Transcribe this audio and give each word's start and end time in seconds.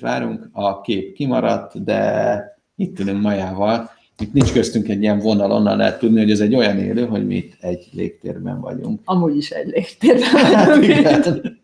valakit 0.00 0.28
várunk. 0.28 0.48
A 0.52 0.80
kép 0.80 1.14
kimaradt, 1.14 1.84
de 1.84 2.42
itt 2.76 2.98
ülünk 2.98 3.22
Majával. 3.22 3.90
Itt 4.18 4.32
nincs 4.32 4.52
köztünk 4.52 4.88
egy 4.88 5.02
ilyen 5.02 5.18
vonal, 5.18 5.50
onnan 5.52 5.76
lehet 5.76 5.98
tudni, 5.98 6.18
hogy 6.20 6.30
ez 6.30 6.40
egy 6.40 6.54
olyan 6.54 6.78
élő, 6.78 7.06
hogy 7.06 7.26
mi 7.26 7.34
itt 7.34 7.56
egy 7.60 7.88
légtérben 7.92 8.60
vagyunk. 8.60 9.00
Amúgy 9.04 9.36
is 9.36 9.50
egy 9.50 9.66
légtérben 9.66 10.44
Hát 10.44 10.66
vagyunk. 10.66 10.98
igen. 10.98 11.58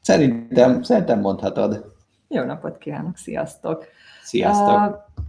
Szerintem, 0.00 0.82
szerintem 0.82 1.20
mondhatod. 1.20 1.94
Jó 2.28 2.42
napot 2.42 2.78
kívánok, 2.78 3.16
sziasztok! 3.16 3.84
Sziasztok! 4.22 4.88
Uh, 4.88 5.24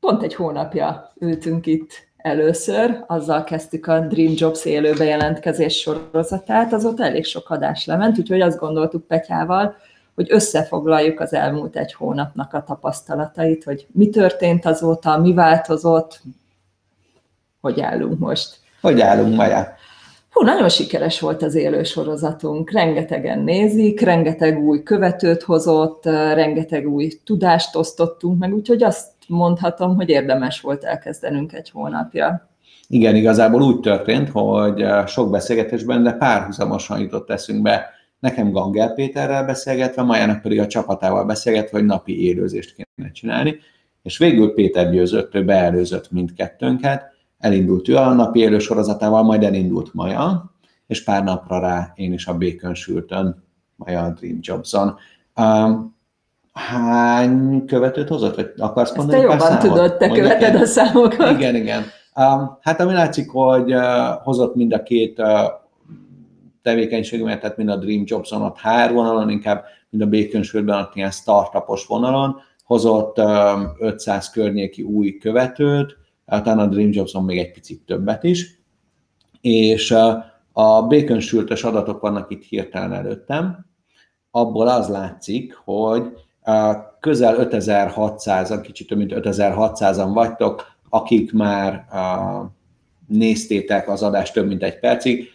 Pont 0.00 0.22
egy 0.22 0.34
hónapja 0.34 1.12
ültünk 1.18 1.66
itt 1.66 1.90
először, 2.16 3.04
azzal 3.06 3.44
kezdtük 3.44 3.86
a 3.86 4.00
Dream 4.00 4.32
Jobs 4.36 4.64
élő 4.64 4.94
bejelentkezés 4.94 5.76
sorozatát, 5.76 6.72
azóta 6.72 7.04
elég 7.04 7.24
sok 7.24 7.50
adás 7.50 7.86
lement, 7.86 8.18
úgyhogy 8.18 8.40
azt 8.40 8.58
gondoltuk 8.58 9.06
Petyával, 9.06 9.76
hogy 10.18 10.26
összefoglaljuk 10.30 11.20
az 11.20 11.32
elmúlt 11.32 11.76
egy 11.76 11.92
hónapnak 11.92 12.54
a 12.54 12.64
tapasztalatait, 12.66 13.64
hogy 13.64 13.86
mi 13.92 14.08
történt 14.08 14.66
azóta, 14.66 15.18
mi 15.18 15.32
változott, 15.32 16.20
hogy 17.60 17.80
állunk 17.80 18.18
most. 18.18 18.56
Hogy 18.80 19.00
állunk, 19.00 19.36
Maja? 19.36 19.76
Hú, 20.30 20.44
nagyon 20.44 20.68
sikeres 20.68 21.20
volt 21.20 21.42
az 21.42 21.54
élő 21.54 21.82
sorozatunk, 21.82 22.70
rengetegen 22.70 23.38
nézik, 23.38 24.00
rengeteg 24.00 24.58
új 24.58 24.82
követőt 24.82 25.42
hozott, 25.42 26.04
rengeteg 26.34 26.88
új 26.88 27.12
tudást 27.24 27.76
osztottunk 27.76 28.38
meg, 28.38 28.54
úgyhogy 28.54 28.82
azt 28.82 29.08
mondhatom, 29.28 29.96
hogy 29.96 30.08
érdemes 30.08 30.60
volt 30.60 30.84
elkezdenünk 30.84 31.52
egy 31.52 31.70
hónapja. 31.70 32.48
Igen, 32.88 33.14
igazából 33.14 33.62
úgy 33.62 33.80
történt, 33.80 34.28
hogy 34.32 34.84
sok 35.06 35.30
beszélgetésben, 35.30 36.02
de 36.02 36.12
párhuzamosan 36.12 37.00
jutott 37.00 37.30
eszünkbe 37.30 37.96
nekem 38.18 38.50
Gangel 38.50 38.94
Péterrel 38.94 39.44
beszélgetve, 39.44 40.02
Majának 40.02 40.40
pedig 40.42 40.60
a 40.60 40.66
csapatával 40.66 41.24
beszélgetve, 41.24 41.78
hogy 41.78 41.86
napi 41.86 42.24
élőzést 42.24 42.74
kéne 42.74 43.10
csinálni, 43.10 43.56
és 44.02 44.18
végül 44.18 44.54
Péter 44.54 44.90
győzött, 44.90 45.34
ő 45.34 45.44
beelőzött 45.44 46.10
mindkettőnket, 46.10 47.02
elindult 47.38 47.88
ő 47.88 47.96
a 47.96 48.12
napi 48.12 48.40
élő 48.40 48.58
sorozatával, 48.58 49.22
majd 49.22 49.42
elindult 49.42 49.94
Maja, 49.94 50.52
és 50.86 51.04
pár 51.04 51.24
napra 51.24 51.60
rá 51.60 51.92
én 51.94 52.12
is 52.12 52.26
a 52.26 52.38
Bacon 52.38 52.74
sültön, 52.74 53.44
Maja 53.76 54.02
a 54.02 54.10
Dream 54.10 54.38
Jobson. 54.40 54.96
Um, 55.36 55.96
hány 56.52 57.64
követőt 57.66 58.08
hozott? 58.08 58.34
Vagy 58.36 58.52
akarsz 58.56 58.88
Ezt 58.88 58.96
mondani? 58.98 59.20
te 59.20 59.26
pár 59.26 59.38
jobban 59.38 59.58
számot? 59.60 59.74
tudod, 59.74 59.96
te 59.96 60.06
Mondjak 60.06 60.28
követed 60.28 60.54
én? 60.54 60.60
a 60.60 60.64
számokat. 60.64 61.30
Igen, 61.30 61.54
igen. 61.54 61.82
Um, 62.14 62.58
hát 62.60 62.80
ami 62.80 62.92
látszik, 62.92 63.30
hogy 63.30 63.74
uh, 63.74 63.82
hozott 64.22 64.54
mind 64.54 64.72
a 64.72 64.82
két 64.82 65.18
uh, 65.18 65.26
tevékenységümet, 66.62 67.40
tehát 67.40 67.56
mind 67.56 67.68
a 67.68 67.76
Dream 67.76 68.02
Jobson 68.06 68.42
ott 68.42 68.58
HR 68.58 68.92
vonalon, 68.92 69.30
inkább 69.30 69.64
mind 69.90 70.34
a 70.34 70.42
Sürtben 70.42 70.80
ott 70.80 70.94
ilyen 70.94 71.10
startupos 71.10 71.86
vonalon, 71.86 72.36
hozott 72.64 73.18
um, 73.18 73.72
500 73.78 74.30
környéki 74.30 74.82
új 74.82 75.16
követőt, 75.16 75.96
talán 76.26 76.58
a 76.58 76.66
Dream 76.66 76.92
Jobson 76.92 77.24
még 77.24 77.38
egy 77.38 77.52
picit 77.52 77.82
többet 77.86 78.24
is, 78.24 78.60
és 79.40 79.90
a 80.52 80.86
Bacon 80.86 81.20
sültes 81.20 81.64
adatok 81.64 82.00
vannak 82.00 82.30
itt 82.30 82.44
hirtelen 82.44 82.92
előttem, 82.92 83.66
abból 84.30 84.68
az 84.68 84.88
látszik, 84.88 85.54
hogy 85.64 86.12
közel 87.00 87.48
5600-an, 87.50 88.58
kicsit 88.62 88.88
több 88.88 88.98
mint 88.98 89.12
5600-an 89.14 90.10
vagytok, 90.12 90.66
akik 90.88 91.32
már 91.32 91.84
néztétek 93.06 93.88
az 93.88 94.02
adást 94.02 94.32
több 94.32 94.46
mint 94.46 94.62
egy 94.62 94.78
percig, 94.78 95.28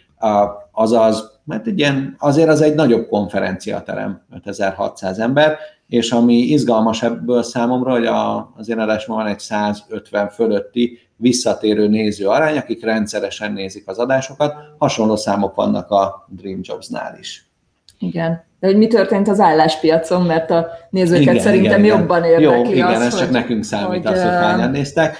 azaz, 0.74 1.40
mert 1.44 1.66
egy 1.66 1.78
ilyen, 1.78 2.16
azért 2.18 2.48
az 2.48 2.60
egy 2.60 2.74
nagyobb 2.74 3.08
konferenciaterem, 3.08 4.22
5600 4.34 5.18
ember, 5.18 5.56
és 5.88 6.12
ami 6.12 6.36
izgalmas 6.36 7.02
ebből 7.02 7.42
számomra, 7.42 7.90
hogy 7.92 8.06
a, 8.06 8.52
az 8.56 8.68
én 8.68 8.78
adásban 8.78 9.16
van 9.16 9.26
egy 9.26 9.38
150 9.38 10.28
fölötti 10.28 10.98
visszatérő 11.16 11.88
néző 11.88 12.26
arány, 12.26 12.56
akik 12.56 12.84
rendszeresen 12.84 13.52
nézik 13.52 13.88
az 13.88 13.98
adásokat, 13.98 14.54
hasonló 14.78 15.16
számok 15.16 15.54
vannak 15.54 15.90
a 15.90 16.26
Dream 16.28 16.60
Jobs-nál 16.62 17.16
is. 17.20 17.50
Igen. 17.98 18.44
De 18.60 18.66
hogy 18.66 18.76
mi 18.78 18.86
történt 18.86 19.28
az 19.28 19.40
álláspiacon, 19.40 20.22
mert 20.22 20.50
a 20.50 20.68
nézőket 20.90 21.22
Igen, 21.22 21.38
szerintem 21.38 21.84
igen, 21.84 21.98
jobban 21.98 22.24
igen. 22.24 22.40
érdekli 22.40 22.68
Jó, 22.68 22.72
igen, 22.72 22.86
az, 22.86 23.00
ez 23.00 23.12
hogy, 23.12 23.20
csak 23.20 23.30
nekünk 23.30 23.64
számít 23.64 24.04
hogy, 24.04 24.14
az, 24.14 24.22
hogy 24.22 24.30
hányan 24.30 24.70
néztek. 24.70 25.16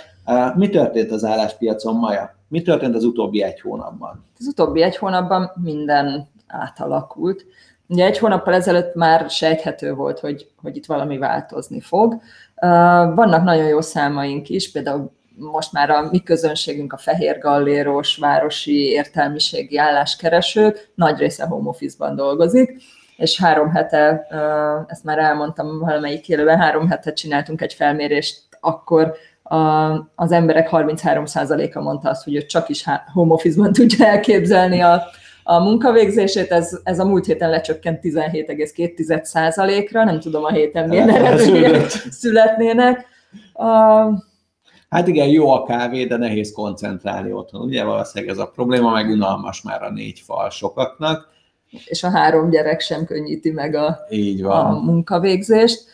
Mi 0.54 0.68
történt 0.68 1.10
az 1.10 1.24
álláspiacon, 1.24 1.96
Maja? 1.96 2.34
Mi 2.54 2.62
történt 2.62 2.94
az 2.94 3.04
utóbbi 3.04 3.42
egy 3.42 3.60
hónapban? 3.60 4.24
Az 4.38 4.46
utóbbi 4.46 4.82
egy 4.82 4.96
hónapban 4.96 5.50
minden 5.62 6.28
átalakult. 6.46 7.46
Ugye 7.86 8.04
egy 8.04 8.18
hónappal 8.18 8.54
ezelőtt 8.54 8.94
már 8.94 9.30
sejthető 9.30 9.94
volt, 9.94 10.18
hogy, 10.18 10.50
hogy 10.62 10.76
itt 10.76 10.86
valami 10.86 11.18
változni 11.18 11.80
fog. 11.80 12.20
Vannak 13.14 13.44
nagyon 13.44 13.66
jó 13.66 13.80
számaink 13.80 14.48
is, 14.48 14.72
például 14.72 15.12
most 15.36 15.72
már 15.72 15.90
a 15.90 16.08
mi 16.10 16.22
közönségünk 16.22 16.92
a 16.92 16.96
fehér 16.96 17.38
galléros, 17.38 18.16
városi 18.16 18.90
értelmiségi 18.90 19.78
álláskeresők, 19.78 20.90
nagy 20.94 21.18
része 21.18 21.46
home 21.46 21.68
office-ban 21.68 22.16
dolgozik, 22.16 22.82
és 23.16 23.40
három 23.40 23.70
hete, 23.70 24.26
ezt 24.88 25.04
már 25.04 25.18
elmondtam 25.18 25.78
valamelyik 25.78 26.28
élőben, 26.28 26.58
három 26.58 26.88
hete 26.88 27.12
csináltunk 27.12 27.60
egy 27.60 27.74
felmérést, 27.74 28.42
akkor 28.60 29.16
a, 29.46 29.56
az 30.14 30.32
emberek 30.32 30.68
33%-a 30.72 31.80
mondta 31.80 32.08
azt, 32.08 32.24
hogy 32.24 32.34
ő 32.34 32.46
csak 32.46 32.68
is 32.68 32.84
home 33.12 33.32
office-ban 33.32 33.72
tudja 33.72 34.06
elképzelni 34.06 34.80
a, 34.80 35.02
a 35.44 35.58
munkavégzését, 35.58 36.50
ez, 36.50 36.78
ez 36.84 36.98
a 36.98 37.04
múlt 37.04 37.26
héten 37.26 37.50
lecsökkent 37.50 38.00
17,2%-ra, 38.02 40.04
nem 40.04 40.20
tudom 40.20 40.44
a 40.44 40.50
héten 40.52 40.88
milyen 40.88 41.10
eredmények 41.10 41.64
Elsződött. 41.72 42.12
születnének. 42.12 43.06
Uh, 43.54 44.18
Hát 44.88 45.08
igen, 45.08 45.28
jó 45.28 45.50
a 45.50 45.62
kávé, 45.62 46.04
de 46.04 46.16
nehéz 46.16 46.52
koncentrálni 46.52 47.32
otthon. 47.32 47.60
Ugye 47.60 47.84
valószínűleg 47.84 48.34
ez 48.34 48.40
a 48.40 48.50
probléma, 48.50 48.90
meg 48.90 49.10
unalmas 49.10 49.62
már 49.62 49.82
a 49.82 49.90
négy 49.90 50.20
fal 50.20 50.50
sokaknak. 50.50 51.28
és 51.84 52.02
a 52.02 52.10
három 52.10 52.50
gyerek 52.50 52.80
sem 52.80 53.04
könnyíti 53.04 53.50
meg 53.50 53.74
a, 53.74 53.98
Így 54.10 54.42
a 54.42 54.48
van. 54.48 54.82
munkavégzést. 54.84 55.84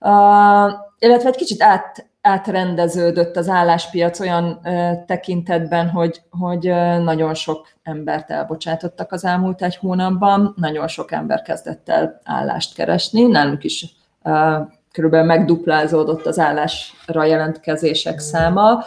Uh, 0.00 0.70
illetve 0.98 1.28
egy 1.28 1.36
kicsit 1.36 1.62
át, 1.62 2.09
átrendeződött 2.20 3.36
az 3.36 3.48
álláspiac 3.48 4.20
olyan 4.20 4.60
tekintetben, 5.06 5.88
hogy, 5.88 6.22
hogy 6.30 6.64
nagyon 7.04 7.34
sok 7.34 7.68
embert 7.82 8.30
elbocsátottak 8.30 9.12
az 9.12 9.24
elmúlt 9.24 9.62
egy 9.62 9.76
hónapban, 9.76 10.54
nagyon 10.56 10.88
sok 10.88 11.12
ember 11.12 11.42
kezdett 11.42 11.88
el 11.88 12.20
állást 12.24 12.74
keresni, 12.74 13.22
nálunk 13.22 13.64
is 13.64 13.86
körülbelül 14.92 15.26
megduplázódott 15.26 16.26
az 16.26 16.38
állásra 16.38 17.24
jelentkezések 17.24 18.18
száma, 18.18 18.84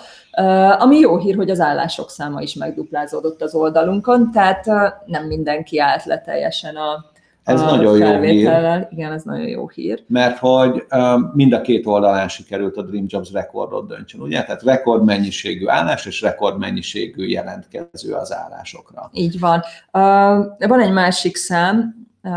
ami 0.77 0.97
jó 0.97 1.17
hír, 1.17 1.35
hogy 1.35 1.49
az 1.49 1.59
állások 1.59 2.09
száma 2.09 2.41
is 2.41 2.53
megduplázódott 2.53 3.41
az 3.41 3.53
oldalunkon, 3.55 4.31
tehát 4.31 4.65
nem 5.05 5.25
mindenki 5.25 5.79
állt 5.79 6.05
le 6.05 6.21
teljesen 6.21 6.75
a, 6.75 7.11
Ez 7.43 7.61
a 7.61 7.65
nagyon 7.65 7.97
jó 7.97 8.21
hír. 8.21 8.87
Igen, 8.89 9.11
ez 9.11 9.23
nagyon 9.23 9.47
jó 9.47 9.69
hír. 9.69 10.03
mert 10.07 10.37
hogy 10.37 10.85
um, 10.95 11.31
mind 11.33 11.53
a 11.53 11.61
két 11.61 11.85
oldalán 11.85 12.27
sikerült 12.27 12.77
a 12.77 12.81
Dream 12.81 13.05
Jobs 13.07 13.31
rekordot 13.31 13.87
döntsön, 13.87 14.21
ugye? 14.21 14.43
Tehát 14.43 14.63
rekordmennyiségű 14.63 15.67
állás 15.67 16.05
és 16.05 16.21
rekordmennyiségű 16.21 17.27
jelentkező 17.27 18.13
az 18.13 18.33
állásokra. 18.33 19.09
Így 19.13 19.39
van. 19.39 19.59
Uh, 19.91 20.67
van 20.67 20.79
egy 20.79 20.91
másik 20.91 21.35
szám, 21.35 22.07
uh, 22.23 22.31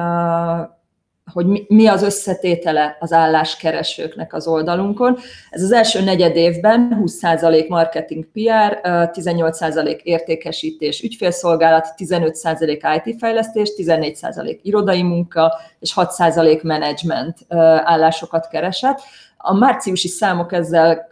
hogy 1.32 1.64
mi, 1.68 1.86
az 1.86 2.02
összetétele 2.02 2.96
az 3.00 3.12
álláskeresőknek 3.12 4.34
az 4.34 4.46
oldalunkon. 4.46 5.18
Ez 5.50 5.62
az 5.62 5.72
első 5.72 6.02
negyed 6.02 6.36
évben 6.36 7.02
20% 7.04 7.68
marketing 7.68 8.24
PR, 8.32 8.80
uh, 8.82 9.10
18% 9.12 10.00
értékesítés, 10.02 11.02
ügyfélszolgálat, 11.02 11.94
15% 11.96 13.02
IT 13.04 13.18
fejlesztés, 13.18 13.72
14% 13.76 14.58
irodai 14.62 15.02
munka 15.02 15.52
és 15.80 15.92
6% 15.96 16.62
menedzsment 16.62 17.38
állásokat 17.84 18.48
keresett. 18.48 19.00
A 19.36 19.54
márciusi 19.54 20.08
számok 20.08 20.52
ezzel 20.52 21.10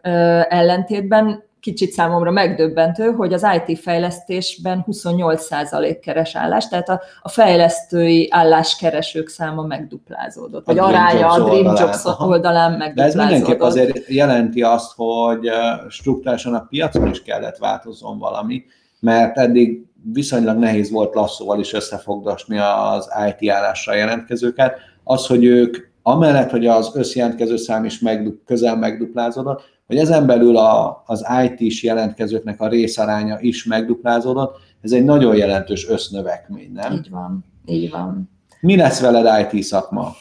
ellentétben 0.49 1.45
kicsit 1.65 1.91
számomra 1.91 2.31
megdöbbentő, 2.31 3.11
hogy 3.11 3.33
az 3.33 3.47
IT 3.67 3.79
fejlesztésben 3.79 4.85
28% 4.91 5.99
keres 6.03 6.37
állást, 6.37 6.71
tehát 6.71 6.89
a, 6.89 7.01
a 7.23 7.29
fejlesztői 7.29 8.29
álláskeresők 8.31 9.29
száma 9.29 9.63
megduplázódott, 9.63 10.67
vagy 10.67 10.79
A 10.79 10.87
Dream 10.87 11.05
aránya 11.05 11.29
a 11.29 11.35
Dream 11.35 11.67
oldalán, 11.67 11.87
Jobs 11.87 12.05
aha. 12.05 12.27
oldalán 12.27 12.79
De 12.79 12.85
ez 12.85 13.15
megduplázódott. 13.15 13.31
mindenképp 13.31 13.61
azért 13.61 14.09
jelenti 14.09 14.63
azt, 14.63 14.93
hogy 14.97 15.51
struktúrálisan 15.89 16.55
a 16.55 16.67
piacon 16.69 17.11
is 17.11 17.23
kellett 17.23 17.57
változzon 17.57 18.19
valami, 18.19 18.65
mert 19.01 19.39
eddig 19.39 19.85
viszonylag 20.13 20.59
nehéz 20.59 20.91
volt 20.91 21.15
lasszóval 21.15 21.61
is 21.61 21.73
összefogdosni 21.73 22.59
az 22.59 23.09
IT 23.29 23.51
állásra 23.51 23.95
jelentkezőket. 23.95 24.79
Az, 25.05 25.27
hogy 25.27 25.45
ők 25.45 25.77
amellett, 26.03 26.51
hogy 26.51 26.67
az 26.67 26.91
összjelentkező 26.95 27.57
szám 27.57 27.85
is 27.85 27.99
megdu- 27.99 28.41
közel 28.47 28.77
megduplázódott, 28.77 29.73
hogy 29.87 29.97
ezen 29.97 30.27
belül 30.27 30.57
a, 30.57 31.03
az 31.07 31.27
IT-s 31.45 31.83
jelentkezőknek 31.83 32.61
a 32.61 32.69
részaránya 32.69 33.37
is 33.41 33.65
megduplázódott, 33.65 34.57
ez 34.81 34.93
egy 34.93 35.05
nagyon 35.05 35.37
jelentős 35.37 35.89
össznövekmény, 35.89 36.73
nem? 36.73 36.93
Így 36.93 37.11
van, 37.11 37.45
így 37.67 37.91
van. 37.91 38.31
Mi 38.61 38.77
lesz 38.77 39.01
veled 39.01 39.53
IT 39.53 39.63
szakma? 39.63 40.13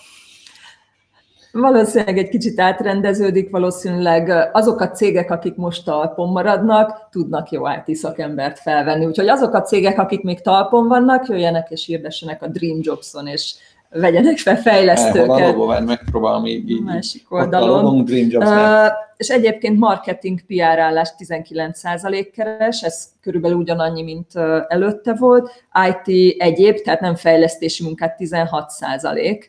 Valószínűleg 1.51 2.17
egy 2.17 2.29
kicsit 2.29 2.59
átrendeződik, 2.59 3.49
valószínűleg 3.49 4.49
azok 4.53 4.79
a 4.79 4.89
cégek, 4.89 5.31
akik 5.31 5.55
most 5.55 5.85
talpon 5.85 6.29
maradnak, 6.29 7.07
tudnak 7.11 7.51
jó 7.51 7.63
IT 7.67 7.95
szakembert 7.95 8.59
felvenni. 8.59 9.05
Úgyhogy 9.05 9.27
azok 9.27 9.53
a 9.53 9.61
cégek, 9.61 9.99
akik 9.99 10.23
még 10.23 10.41
talpon 10.41 10.87
vannak, 10.87 11.27
jöjjenek 11.27 11.69
és 11.69 11.85
hirdessenek 11.85 12.41
a 12.41 12.47
Dream 12.47 12.79
Jobson, 12.81 13.27
és 13.27 13.55
vegyenek 13.93 14.37
fel 14.37 14.55
fejlesztőket. 14.55 15.27
Logó, 15.27 15.65
megpróbálom 15.85 16.45
így, 16.45 16.69
így 16.69 16.81
másik 16.81 17.31
oldalon. 17.31 18.05
Uh, 18.05 18.87
és 19.17 19.29
egyébként 19.29 19.79
marketing 19.79 20.41
PR 20.45 20.79
állás 20.79 21.09
19% 21.17 22.27
keres, 22.33 22.81
ez 22.81 23.05
körülbelül 23.21 23.57
ugyanannyi, 23.57 24.03
mint 24.03 24.35
előtte 24.67 25.13
volt. 25.13 25.51
IT 25.87 26.35
egyéb, 26.41 26.81
tehát 26.81 26.99
nem 26.99 27.15
fejlesztési 27.15 27.83
munkát 27.83 28.15
16%. 28.19 29.43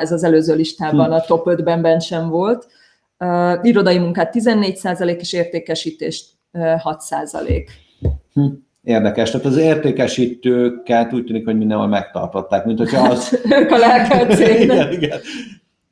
Ez 0.00 0.12
az 0.12 0.24
előző 0.24 0.54
listában 0.54 1.06
hm. 1.06 1.12
a 1.12 1.20
top 1.20 1.46
5-ben 1.50 1.82
bent 1.82 2.02
sem 2.02 2.28
volt. 2.28 2.66
Uh, 3.18 3.58
irodai 3.62 3.98
munkát 3.98 4.34
14% 4.38 5.18
és 5.18 5.32
értékesítést 5.32 6.30
uh, 6.52 6.80
6%. 6.84 7.66
Hm. 8.32 8.46
Érdekes. 8.82 9.30
Tehát 9.30 9.46
az 9.46 9.56
értékesítőket 9.56 11.12
úgy 11.12 11.24
tűnik, 11.24 11.44
hogy 11.44 11.56
mindenhol 11.56 11.86
megtartották, 11.86 12.64
mint 12.64 12.78
hogyha 12.78 13.08
az... 13.08 13.40
ők 13.58 13.70
a 13.70 13.78
lelkelt 13.78 14.38
igen, 14.62 14.92
igen. 14.92 15.18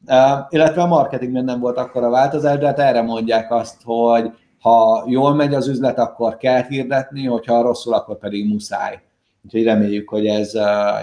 Uh, 0.07 0.47
illetve 0.49 0.83
a 0.83 0.87
marketingben 0.87 1.45
nem 1.45 1.61
volt 1.61 1.77
a 1.77 2.11
változás, 2.11 2.59
de 2.59 2.67
hát 2.67 2.79
erre 2.79 3.03
mondják 3.03 3.53
azt, 3.53 3.81
hogy 3.85 4.31
ha 4.61 5.05
jól 5.07 5.35
megy 5.35 5.55
az 5.55 5.69
üzlet, 5.69 5.99
akkor 5.99 6.37
kell 6.37 6.63
hirdetni, 6.63 7.25
hogyha 7.25 7.63
rosszul, 7.63 7.95
akkor 7.95 8.19
pedig 8.19 8.49
muszáj. 8.49 9.01
Úgyhogy 9.45 9.65
reméljük, 9.65 10.09
hogy 10.09 10.27
ez 10.27 10.55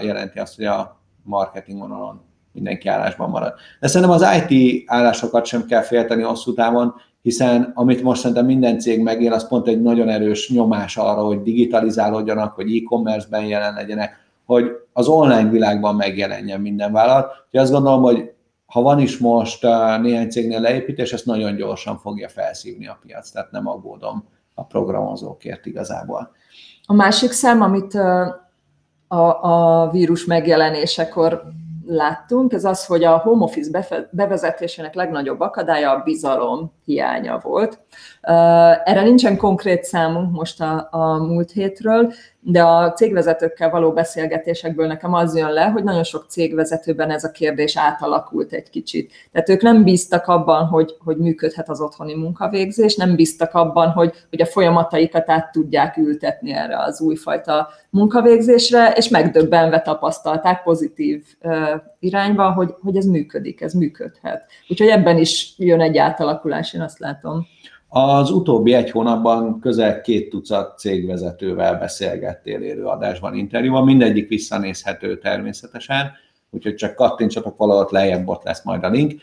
jelenti 0.02 0.38
azt, 0.38 0.56
hogy 0.56 0.64
a 0.64 1.00
marketing 1.22 1.78
vonalon 1.78 2.20
mindenki 2.52 2.88
állásban 2.88 3.30
marad. 3.30 3.54
De 3.80 3.86
szerintem 3.86 4.16
az 4.16 4.26
IT 4.48 4.82
állásokat 4.86 5.44
sem 5.44 5.66
kell 5.66 5.82
félteni 5.82 6.22
hosszú 6.22 6.54
távon, 6.54 6.94
hiszen 7.22 7.72
amit 7.74 8.02
most 8.02 8.20
szerintem 8.20 8.46
minden 8.46 8.78
cég 8.78 9.02
megél, 9.02 9.32
az 9.32 9.48
pont 9.48 9.68
egy 9.68 9.82
nagyon 9.82 10.08
erős 10.08 10.50
nyomás 10.50 10.96
arra, 10.96 11.22
hogy 11.22 11.42
digitalizálódjanak, 11.42 12.54
hogy 12.54 12.76
e-commerce-ben 12.76 13.44
jelen 13.44 13.74
legyenek, 13.74 14.26
hogy 14.46 14.70
az 14.92 15.08
online 15.08 15.50
világban 15.50 15.96
megjelenjen 15.96 16.60
minden 16.60 16.92
vállalat. 16.92 17.26
Úgyhogy 17.44 17.60
azt 17.60 17.72
gondolom, 17.72 18.02
hogy 18.02 18.32
ha 18.66 18.82
van 18.82 18.98
is 19.00 19.18
most 19.18 19.64
uh, 19.64 20.00
néhány 20.00 20.28
cégnél 20.28 20.60
leépítés, 20.60 21.12
ezt 21.12 21.26
nagyon 21.26 21.56
gyorsan 21.56 21.98
fogja 21.98 22.28
felszívni 22.28 22.86
a 22.86 22.98
piac, 23.06 23.30
tehát 23.30 23.50
nem 23.50 23.68
aggódom 23.68 24.24
a 24.54 24.64
programozókért 24.64 25.66
igazából. 25.66 26.32
A 26.86 26.94
másik 26.94 27.30
szám, 27.30 27.62
amit 27.62 27.94
uh, 27.94 28.26
a, 29.08 29.42
a 29.42 29.90
vírus 29.90 30.24
megjelenésekor 30.24 31.42
láttunk, 31.88 32.52
ez 32.52 32.64
az, 32.64 32.86
hogy 32.86 33.04
a 33.04 33.18
home 33.18 33.44
office 33.44 33.86
bevezetésének 34.10 34.94
legnagyobb 34.94 35.40
akadálya 35.40 35.90
a 35.90 36.02
bizalom 36.02 36.72
hiánya 36.84 37.38
volt. 37.42 37.78
Erre 38.84 39.02
nincsen 39.02 39.36
konkrét 39.36 39.84
számunk 39.84 40.32
most 40.32 40.60
a, 40.60 40.88
a 40.90 41.16
múlt 41.16 41.50
hétről, 41.50 42.12
de 42.40 42.62
a 42.62 42.92
cégvezetőkkel 42.92 43.70
való 43.70 43.92
beszélgetésekből 43.92 44.86
nekem 44.86 45.14
az 45.14 45.36
jön 45.36 45.52
le, 45.52 45.64
hogy 45.64 45.84
nagyon 45.84 46.04
sok 46.04 46.24
cégvezetőben 46.28 47.10
ez 47.10 47.24
a 47.24 47.30
kérdés 47.30 47.76
átalakult 47.76 48.52
egy 48.52 48.70
kicsit. 48.70 49.12
Tehát 49.32 49.48
ők 49.48 49.62
nem 49.62 49.84
bíztak 49.84 50.26
abban, 50.26 50.66
hogy, 50.66 50.96
hogy 51.04 51.16
működhet 51.16 51.68
az 51.68 51.80
otthoni 51.80 52.14
munkavégzés, 52.14 52.96
nem 52.96 53.14
bíztak 53.14 53.54
abban, 53.54 53.90
hogy, 53.90 54.14
hogy 54.30 54.40
a 54.40 54.46
folyamataikat 54.46 55.30
át 55.30 55.52
tudják 55.52 55.96
ültetni 55.96 56.52
erre 56.52 56.78
az 56.78 57.00
újfajta 57.00 57.68
munkavégzésre, 57.90 58.92
és 58.96 59.08
megdöbbenve 59.08 59.80
tapasztalták 59.80 60.62
pozitív 60.62 61.24
irányba, 61.98 62.52
hogy, 62.52 62.74
hogy 62.80 62.96
ez 62.96 63.04
működik, 63.04 63.60
ez 63.60 63.72
működhet. 63.72 64.44
Úgyhogy 64.68 64.88
ebben 64.88 65.18
is 65.18 65.54
jön 65.56 65.80
egy 65.80 65.96
átalakulás, 65.96 66.72
én 66.72 66.80
azt 66.80 66.98
látom. 66.98 67.46
Az 67.88 68.30
utóbbi 68.30 68.74
egy 68.74 68.90
hónapban 68.90 69.60
közel 69.60 70.00
két 70.00 70.30
tucat 70.30 70.78
cégvezetővel 70.78 71.78
beszélgettél 71.78 72.60
élő 72.60 72.84
adásban, 72.84 73.34
interjúban, 73.34 73.84
mindegyik 73.84 74.28
visszanézhető 74.28 75.18
természetesen, 75.18 76.12
úgyhogy 76.50 76.74
csak 76.74 76.94
kattintsatok 76.94 77.56
valahol 77.56 77.88
lejjebb, 77.90 78.28
ott 78.28 78.42
lesz 78.42 78.64
majd 78.64 78.84
a 78.84 78.88
link. 78.88 79.20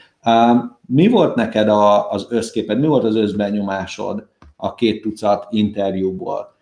Mi 0.86 1.08
volt 1.08 1.36
neked 1.36 1.70
az 2.10 2.28
összképed, 2.30 2.80
mi 2.80 2.88
volt 2.88 3.04
az 3.04 3.16
összbenyomásod 3.16 4.28
a 4.56 4.74
két 4.74 5.02
tucat 5.02 5.48
interjúból? 5.50 6.56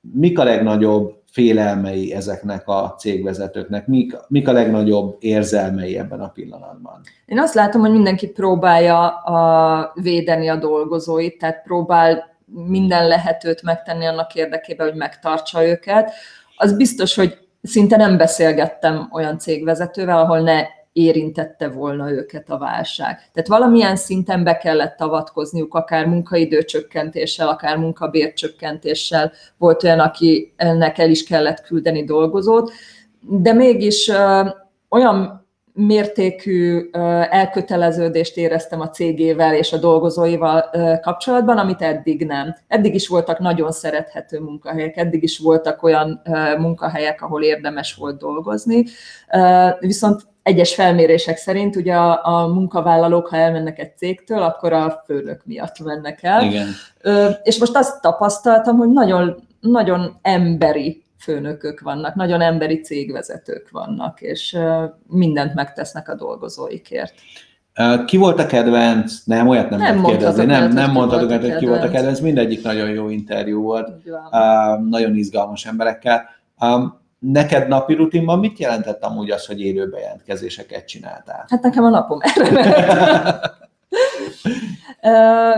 Mik 0.00 0.38
a 0.38 0.44
legnagyobb 0.44 1.17
félelmei 1.30 2.14
ezeknek 2.14 2.68
a 2.68 2.94
cégvezetőknek? 2.98 3.86
Mik, 3.86 4.12
mik 4.28 4.48
a 4.48 4.52
legnagyobb 4.52 5.16
érzelmei 5.20 5.98
ebben 5.98 6.20
a 6.20 6.28
pillanatban? 6.28 7.00
Én 7.26 7.38
azt 7.38 7.54
látom, 7.54 7.80
hogy 7.80 7.90
mindenki 7.90 8.28
próbálja 8.28 9.08
a, 9.08 9.92
védeni 9.94 10.48
a 10.48 10.56
dolgozóit, 10.56 11.38
tehát 11.38 11.62
próbál 11.62 12.36
minden 12.66 13.08
lehetőt 13.08 13.62
megtenni 13.62 14.06
annak 14.06 14.34
érdekében, 14.34 14.88
hogy 14.88 14.96
megtartsa 14.96 15.66
őket. 15.66 16.12
Az 16.56 16.76
biztos, 16.76 17.14
hogy 17.14 17.38
szinte 17.62 17.96
nem 17.96 18.16
beszélgettem 18.16 19.08
olyan 19.12 19.38
cégvezetővel, 19.38 20.18
ahol 20.18 20.40
ne 20.40 20.62
érintette 20.98 21.68
volna 21.68 22.10
őket 22.10 22.50
a 22.50 22.58
válság. 22.58 23.16
Tehát 23.32 23.48
valamilyen 23.48 23.96
szinten 23.96 24.44
be 24.44 24.56
kellett 24.56 25.00
avatkozniuk, 25.00 25.74
akár 25.74 26.06
munkaidőcsökkentéssel, 26.06 27.48
akár 27.48 27.76
munkabércsökkentéssel. 27.76 29.32
Volt 29.58 29.82
olyan, 29.82 30.00
aki 30.00 30.52
ennek 30.56 30.98
el 30.98 31.10
is 31.10 31.24
kellett 31.24 31.60
küldeni 31.60 32.04
dolgozót, 32.04 32.72
de 33.20 33.52
mégis 33.52 34.10
olyan 34.88 35.46
mértékű 35.72 36.90
elköteleződést 37.30 38.36
éreztem 38.36 38.80
a 38.80 38.90
cégével 38.90 39.54
és 39.54 39.72
a 39.72 39.78
dolgozóival 39.78 40.70
kapcsolatban, 41.02 41.58
amit 41.58 41.82
eddig 41.82 42.26
nem. 42.26 42.54
Eddig 42.68 42.94
is 42.94 43.08
voltak 43.08 43.38
nagyon 43.38 43.72
szerethető 43.72 44.40
munkahelyek, 44.40 44.96
eddig 44.96 45.22
is 45.22 45.38
voltak 45.38 45.82
olyan 45.82 46.22
munkahelyek, 46.58 47.22
ahol 47.22 47.42
érdemes 47.42 47.94
volt 47.94 48.18
dolgozni, 48.18 48.84
viszont 49.78 50.22
egyes 50.48 50.74
felmérések 50.74 51.36
szerint 51.36 51.76
ugye 51.76 51.94
a, 51.94 52.26
a 52.26 52.46
munkavállalók, 52.46 53.26
ha 53.26 53.36
elmennek 53.36 53.78
egy 53.78 53.96
cégtől, 53.96 54.42
akkor 54.42 54.72
a 54.72 55.02
főnök 55.06 55.40
miatt 55.44 55.78
mennek 55.84 56.22
el. 56.22 56.42
Igen. 56.42 56.66
És 57.42 57.58
most 57.58 57.76
azt 57.76 58.00
tapasztaltam, 58.00 58.76
hogy 58.76 58.88
nagyon, 58.88 59.36
nagyon 59.60 60.18
emberi 60.22 61.02
főnökök 61.18 61.80
vannak, 61.80 62.14
nagyon 62.14 62.40
emberi 62.40 62.80
cégvezetők 62.80 63.70
vannak, 63.70 64.20
és 64.20 64.58
mindent 65.06 65.54
megtesznek 65.54 66.08
a 66.08 66.14
dolgozóikért. 66.14 67.14
Ki 68.06 68.16
volt 68.16 68.38
a 68.38 68.46
kedvenc? 68.46 69.24
Nem, 69.24 69.48
olyat 69.48 69.70
nem, 69.70 69.78
nem 69.78 69.94
lehet 69.94 70.10
kérdezni. 70.10 70.44
Nem, 70.44 70.72
nem 70.72 70.90
mondhatok, 70.90 71.30
hogy 71.30 71.56
ki 71.56 71.66
volt 71.66 71.84
a 71.84 71.90
kedvenc. 71.90 72.20
Mindegyik 72.20 72.62
nagyon 72.62 72.90
jó 72.90 73.08
interjú 73.08 73.62
volt. 73.62 73.88
Uh, 74.06 74.88
nagyon 74.88 75.14
izgalmas 75.14 75.66
emberekkel. 75.66 76.28
Um, 76.60 77.06
neked 77.18 77.68
napi 77.68 77.94
rutinban 77.94 78.38
mit 78.38 78.58
jelentett 78.58 79.02
amúgy 79.02 79.30
az, 79.30 79.46
hogy 79.46 79.60
élő 79.60 79.88
bejelentkezéseket 79.88 80.88
csináltál? 80.88 81.44
Hát 81.48 81.62
nekem 81.62 81.84
a 81.84 81.88
napom 81.88 82.18
erre 82.22 83.40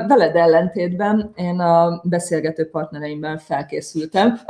Veled 0.06 0.36
ellentétben 0.36 1.32
én 1.34 1.60
a 1.60 2.00
beszélgető 2.04 2.70
partnereimmel 2.70 3.38
felkészültem. 3.38 4.40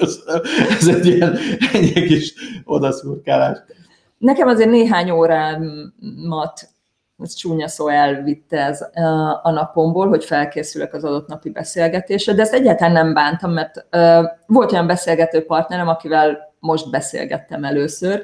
Köszönöm. 0.00 0.42
Ez 0.78 0.86
egy 0.86 1.06
ilyen 1.06 1.36
ennyi 1.72 1.92
kis 1.92 2.34
odaszurkálás. 2.64 3.58
Nekem 4.18 4.48
azért 4.48 4.70
néhány 4.70 5.10
órámat 5.10 6.68
ez 7.22 7.34
csúnya 7.34 7.68
szó 7.68 7.88
elvitte 7.88 8.64
ez 8.64 8.80
a 9.42 9.50
napomból, 9.50 10.08
hogy 10.08 10.24
felkészülök 10.24 10.94
az 10.94 11.04
adott 11.04 11.28
napi 11.28 11.50
beszélgetésre, 11.50 12.32
de 12.32 12.42
ezt 12.42 12.52
egyáltalán 12.52 12.92
nem 12.92 13.14
bántam, 13.14 13.52
mert 13.52 13.86
volt 14.46 14.72
olyan 14.72 14.86
beszélgető 14.86 15.44
partnerem, 15.44 15.88
akivel 15.88 16.54
most 16.60 16.90
beszélgettem 16.90 17.64
először, 17.64 18.22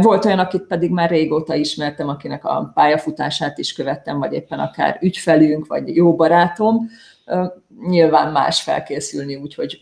volt 0.00 0.24
olyan, 0.24 0.38
akit 0.38 0.62
pedig 0.62 0.90
már 0.90 1.10
régóta 1.10 1.54
ismertem, 1.54 2.08
akinek 2.08 2.44
a 2.44 2.70
pályafutását 2.74 3.58
is 3.58 3.72
követtem, 3.72 4.18
vagy 4.18 4.32
éppen 4.32 4.58
akár 4.58 4.98
ügyfelünk, 5.00 5.66
vagy 5.66 5.96
jó 5.96 6.14
barátom. 6.14 6.88
Nyilván 7.88 8.32
más 8.32 8.62
felkészülni 8.62 9.36
úgy, 9.36 9.54
hogy, 9.54 9.80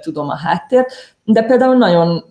tudom 0.00 0.28
a 0.28 0.36
háttért, 0.36 0.92
de 1.24 1.42
például 1.42 1.76
nagyon 1.76 2.24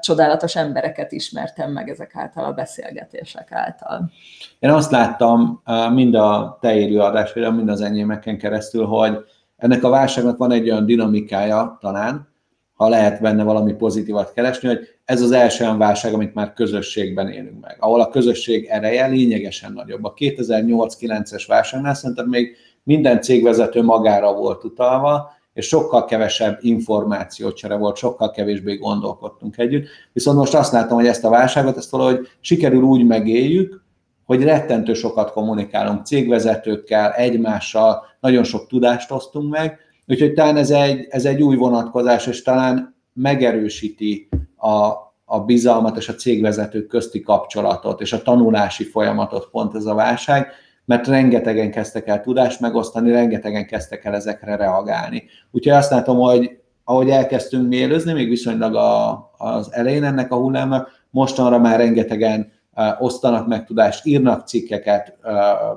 csodálatos 0.00 0.56
embereket 0.56 1.12
ismertem 1.12 1.72
meg 1.72 1.88
ezek 1.88 2.10
által 2.14 2.44
a 2.44 2.52
beszélgetések 2.52 3.52
által. 3.52 4.10
Én 4.58 4.70
azt 4.70 4.90
láttam 4.90 5.62
mind 5.92 6.14
a 6.14 6.58
te 6.60 6.76
élő 6.76 6.98
adásra, 6.98 7.50
mind 7.50 7.68
az 7.68 7.80
enyémeken 7.80 8.38
keresztül, 8.38 8.84
hogy 8.84 9.18
ennek 9.56 9.84
a 9.84 9.88
válságnak 9.88 10.36
van 10.36 10.52
egy 10.52 10.70
olyan 10.70 10.86
dinamikája 10.86 11.78
talán, 11.80 12.28
ha 12.76 12.88
lehet 12.88 13.20
benne 13.20 13.42
valami 13.42 13.72
pozitívat 13.72 14.32
keresni, 14.32 14.68
hogy 14.68 14.88
ez 15.04 15.22
az 15.22 15.30
első 15.30 15.64
olyan 15.64 15.78
válság, 15.78 16.14
amit 16.14 16.34
már 16.34 16.52
közösségben 16.52 17.28
élünk 17.28 17.60
meg, 17.60 17.76
ahol 17.80 18.00
a 18.00 18.08
közösség 18.08 18.66
ereje 18.70 19.06
lényegesen 19.06 19.72
nagyobb. 19.72 20.04
A 20.04 20.14
2008-9-es 20.14 21.44
válságnál 21.46 21.94
szerintem 21.94 22.28
még 22.28 22.56
minden 22.82 23.20
cégvezető 23.20 23.82
magára 23.82 24.34
volt 24.34 24.64
utalva, 24.64 25.34
és 25.52 25.66
sokkal 25.66 26.04
kevesebb 26.04 26.58
információcsere 26.60 27.76
volt, 27.76 27.96
sokkal 27.96 28.30
kevésbé 28.30 28.74
gondolkodtunk 28.74 29.58
együtt. 29.58 29.86
Viszont 30.12 30.38
most 30.38 30.54
azt 30.54 30.72
látom, 30.72 30.98
hogy 30.98 31.06
ezt 31.06 31.24
a 31.24 31.30
válságot, 31.30 31.76
ezt 31.76 31.90
valahogy 31.90 32.28
sikerül 32.40 32.82
úgy 32.82 33.06
megéljük, 33.06 33.84
hogy 34.24 34.42
rettentő 34.42 34.94
sokat 34.94 35.32
kommunikálunk 35.32 36.06
cégvezetőkkel, 36.06 37.12
egymással, 37.12 38.04
nagyon 38.20 38.44
sok 38.44 38.66
tudást 38.66 39.10
osztunk 39.10 39.50
meg, 39.50 39.78
úgyhogy 40.08 40.32
talán 40.32 40.56
ez 40.56 40.70
egy, 40.70 41.06
ez 41.10 41.24
egy 41.24 41.42
új 41.42 41.56
vonatkozás, 41.56 42.26
és 42.26 42.42
talán 42.42 42.94
megerősíti 43.12 44.28
a, 44.56 44.92
a 45.24 45.40
bizalmat 45.40 45.96
és 45.96 46.08
a 46.08 46.14
cégvezetők 46.14 46.86
közti 46.86 47.20
kapcsolatot, 47.20 48.00
és 48.00 48.12
a 48.12 48.22
tanulási 48.22 48.84
folyamatot 48.84 49.48
pont 49.50 49.74
ez 49.74 49.84
a 49.84 49.94
válság, 49.94 50.48
mert 50.84 51.06
rengetegen 51.06 51.70
kezdtek 51.70 52.06
el 52.06 52.20
tudást 52.20 52.60
megosztani, 52.60 53.10
rengetegen 53.10 53.66
kezdtek 53.66 54.04
el 54.04 54.14
ezekre 54.14 54.56
reagálni. 54.56 55.24
Úgyhogy 55.50 55.72
azt 55.72 55.90
látom, 55.90 56.18
hogy 56.18 56.58
ahogy 56.84 57.10
elkezdtünk 57.10 57.68
mérőzni, 57.68 58.12
még 58.12 58.28
viszonylag 58.28 58.74
a, 58.74 59.30
az 59.36 59.72
elején 59.72 60.04
ennek 60.04 60.32
a 60.32 60.36
hullámnak, 60.36 60.90
mostanra 61.10 61.58
már 61.58 61.78
rengetegen 61.78 62.52
osztanak 62.98 63.46
meg 63.46 63.64
tudást, 63.64 64.06
írnak 64.06 64.46
cikkeket, 64.46 65.18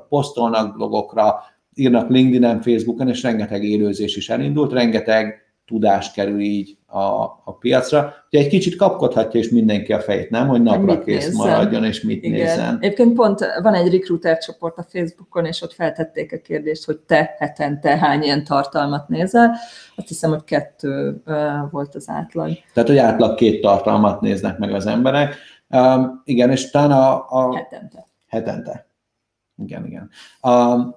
posztolnak 0.09 0.75
blogokra, 0.75 1.43
írnak 1.79 2.09
LinkedIn-en, 2.09 2.61
Facebookon, 2.61 3.09
és 3.09 3.23
rengeteg 3.23 3.63
élőzés 3.63 4.15
is 4.15 4.29
elindult, 4.29 4.73
rengeteg 4.73 5.47
tudás 5.69 6.11
kerül 6.11 6.39
így 6.39 6.77
a, 6.85 6.99
a 7.43 7.57
piacra. 7.59 8.13
Ugye 8.31 8.43
egy 8.43 8.47
kicsit 8.47 8.75
kapkodhatja 8.75 9.39
is 9.39 9.49
mindenki 9.49 9.93
a 9.93 9.99
fejét, 9.99 10.29
nem? 10.29 10.47
Hogy 10.47 10.61
napra 10.61 10.93
mit 10.93 11.03
kész 11.03 11.25
nézzen. 11.25 11.47
maradjon, 11.47 11.83
és 11.83 12.01
mit 12.01 12.23
Igen. 12.23 12.39
nézzen. 12.39 12.77
Egyébként 12.81 13.13
pont 13.13 13.39
van 13.61 13.73
egy 13.73 13.91
recruiter 13.91 14.37
csoport 14.37 14.77
a 14.77 14.85
Facebookon, 14.89 15.45
és 15.45 15.61
ott 15.61 15.73
feltették 15.73 16.33
a 16.33 16.37
kérdést, 16.37 16.85
hogy 16.85 16.97
te 16.97 17.35
hetente 17.37 17.97
hány 17.97 18.21
ilyen 18.21 18.43
tartalmat 18.43 19.07
nézel. 19.07 19.55
Azt 19.95 20.07
hiszem, 20.07 20.29
hogy 20.29 20.43
kettő 20.43 21.21
uh, 21.25 21.35
volt 21.71 21.95
az 21.95 22.09
átlag. 22.09 22.49
Tehát, 22.73 22.89
hogy 22.89 22.97
átlag 22.97 23.35
két 23.35 23.61
tartalmat 23.61 24.21
néznek 24.21 24.57
meg 24.57 24.73
az 24.73 24.85
emberek. 24.85 25.35
Um, 25.69 26.21
igen, 26.25 26.51
és 26.51 26.69
talán 26.69 26.91
a, 26.91 27.25
a... 27.29 27.55
Hetente. 27.55 28.07
Hetente. 28.27 28.87
Igen, 29.57 29.85
igen. 29.85 30.09
Um, 30.41 30.95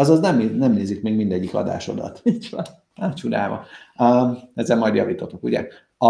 azaz 0.00 0.20
nem, 0.20 0.38
nem 0.38 0.72
nézik 0.72 1.02
még 1.02 1.16
mindegyik 1.16 1.54
adásodat. 1.54 2.20
Így 2.32 2.48
van. 2.50 2.64
Hát 2.94 3.16
csodálva. 3.16 3.64
Um, 3.98 4.38
ezzel 4.54 4.76
majd 4.76 4.94
javítotok, 4.94 5.42
ugye? 5.42 5.68
A, 5.98 6.08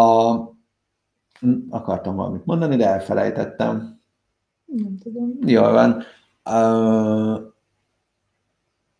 akartam 1.70 2.16
valamit 2.16 2.46
mondani, 2.46 2.76
de 2.76 2.86
elfelejtettem. 2.86 3.98
Nem 4.64 4.98
tudom. 5.02 5.38
Jól 5.46 5.72
van. 5.72 6.02
Uh, 6.44 7.40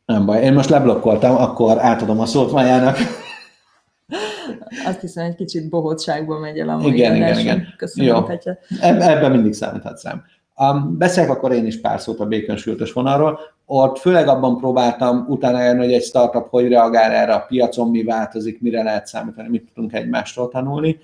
nem 0.06 0.26
baj, 0.26 0.42
én 0.42 0.52
most 0.52 0.68
leblokkoltam, 0.68 1.36
akkor 1.36 1.78
átadom 1.78 2.20
a 2.20 2.26
szót 2.26 2.52
Majának. 2.52 2.96
Azt 4.86 5.00
hiszem, 5.00 5.24
egy 5.24 5.34
kicsit 5.34 5.68
bohótságból 5.68 6.38
megy 6.38 6.58
el 6.58 6.68
a 6.68 6.76
mai 6.76 6.92
Igen, 6.92 7.16
igen, 7.16 7.38
igen. 7.38 7.74
Köszönöm, 7.76 8.14
Jó. 8.14 8.22
Petya. 8.22 8.58
Ebben 8.80 9.30
mindig 9.30 9.52
számíthatsz 9.52 10.04
rám. 10.04 10.24
Um, 10.56 10.98
beszélek 10.98 11.30
akkor 11.30 11.52
én 11.52 11.66
is 11.66 11.80
pár 11.80 12.00
szót 12.00 12.20
a 12.20 12.26
békonsültös 12.26 12.92
vonalról. 12.92 13.40
Ott 13.72 13.98
főleg 13.98 14.28
abban 14.28 14.56
próbáltam 14.56 15.24
utána 15.28 15.60
járni, 15.60 15.84
hogy 15.84 15.92
egy 15.92 16.02
startup 16.02 16.48
hogy 16.48 16.68
reagál 16.68 17.10
erre 17.10 17.34
a 17.34 17.44
piacon, 17.48 17.90
mi 17.90 18.02
változik, 18.02 18.60
mire 18.60 18.82
lehet 18.82 19.06
számítani, 19.06 19.48
mit 19.48 19.70
tudunk 19.74 19.92
egymástól 19.92 20.48
tanulni. 20.48 20.98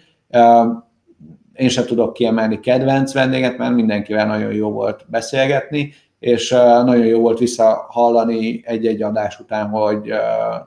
Én 1.52 1.68
sem 1.68 1.85
tudok 1.85 2.12
kiemelni 2.12 2.61
kedvenc 2.61 3.12
vendéget, 3.12 3.58
mert 3.58 3.75
mindenkivel 3.75 4.26
nagyon 4.26 4.52
jó 4.52 4.70
volt 4.70 5.04
beszélgetni, 5.08 5.92
és 6.18 6.50
nagyon 6.85 7.06
jó 7.06 7.20
volt 7.20 7.38
visszahallani 7.38 8.62
egy-egy 8.64 9.02
adás 9.02 9.40
után, 9.40 9.68
hogy 9.68 10.12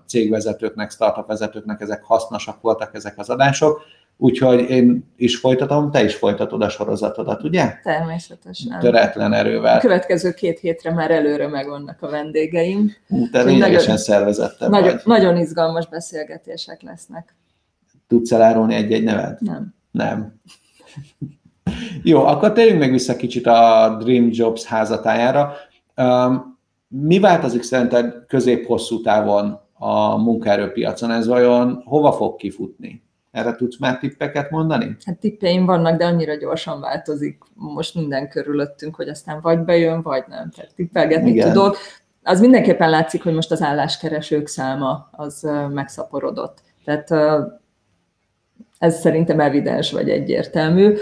cégvezetőknek, 0.08 0.92
startup 0.92 1.28
vezetőknek 1.28 1.82
ezek 1.82 2.04
hasznosak 2.04 2.62
voltak 2.62 2.96
ezek 2.96 3.14
az 3.18 3.30
adások 3.30 3.82
Úgyhogy 4.22 4.70
én 4.70 5.14
is 5.16 5.38
folytatom, 5.38 5.92
te 5.92 6.04
is 6.04 6.16
folytatod 6.16 6.62
a 6.62 6.70
sorozatodat, 6.70 7.44
ugye? 7.44 7.74
Természetesen. 7.84 8.80
Töretlen 8.80 9.34
erővel. 9.34 9.78
A 9.78 9.80
következő 9.80 10.34
két 10.34 10.60
hétre 10.60 10.94
már 10.94 11.12
előre 11.12 11.48
megvannak 11.48 12.02
a 12.02 12.10
vendégeim. 12.10 12.92
Hú, 13.08 13.30
te 13.30 13.44
lényegesen 13.44 13.98
szervezettem 13.98 14.70
nagyon, 14.70 14.92
vagy. 14.92 15.02
nagyon 15.06 15.38
izgalmas 15.38 15.88
beszélgetések 15.88 16.82
lesznek. 16.82 17.36
Tudsz 18.08 18.32
elárulni 18.32 18.76
egy-egy 18.76 19.04
nevet? 19.04 19.40
Nem. 19.40 19.74
Nem. 19.92 20.42
Jó, 22.04 22.26
akkor 22.26 22.52
térjünk 22.52 22.80
meg 22.80 22.92
vissza 22.92 23.16
kicsit 23.16 23.48
a 23.48 23.96
Dream 24.00 24.30
Jobs 24.32 24.64
házatájára. 24.64 25.54
Mi 26.88 27.20
változik 27.20 27.64
szerinted 27.64 28.26
közép-hosszú 28.28 29.02
távon 29.02 29.60
a 29.74 30.18
munkaerőpiacon? 30.18 31.12
Ez 31.12 31.28
vajon 31.28 31.82
hova 31.86 32.12
fog 32.12 32.36
kifutni? 32.36 33.08
Erre 33.40 33.56
tudsz 33.56 33.80
már 33.80 33.98
tippeket 33.98 34.50
mondani? 34.50 34.98
Hát 35.06 35.18
tippeim 35.18 35.66
vannak, 35.66 35.98
de 35.98 36.06
annyira 36.06 36.36
gyorsan 36.36 36.80
változik 36.80 37.38
most 37.54 37.96
minden 37.96 38.30
körülöttünk, 38.30 38.96
hogy 38.96 39.10
aztán 39.10 39.40
vagy 39.42 39.60
bejön, 39.60 40.02
vagy 40.02 40.24
nem. 40.28 40.50
Tehát 40.50 40.76
tippelgetni 40.76 41.30
Igen. 41.30 41.52
tudok. 41.54 41.78
Az 42.24 42.40
mindenképpen 42.40 42.90
látszik, 42.90 43.24
hogy 43.24 43.34
most 43.34 43.52
az 43.52 43.62
álláskeresők 43.62 44.48
száma 44.48 45.10
az 45.12 45.50
megszaporodott. 45.74 46.62
Tehát 46.86 47.10
ez 48.80 49.00
szerintem 49.00 49.40
evidens 49.40 49.92
vagy 49.92 50.10
egyértelmű. 50.10 50.96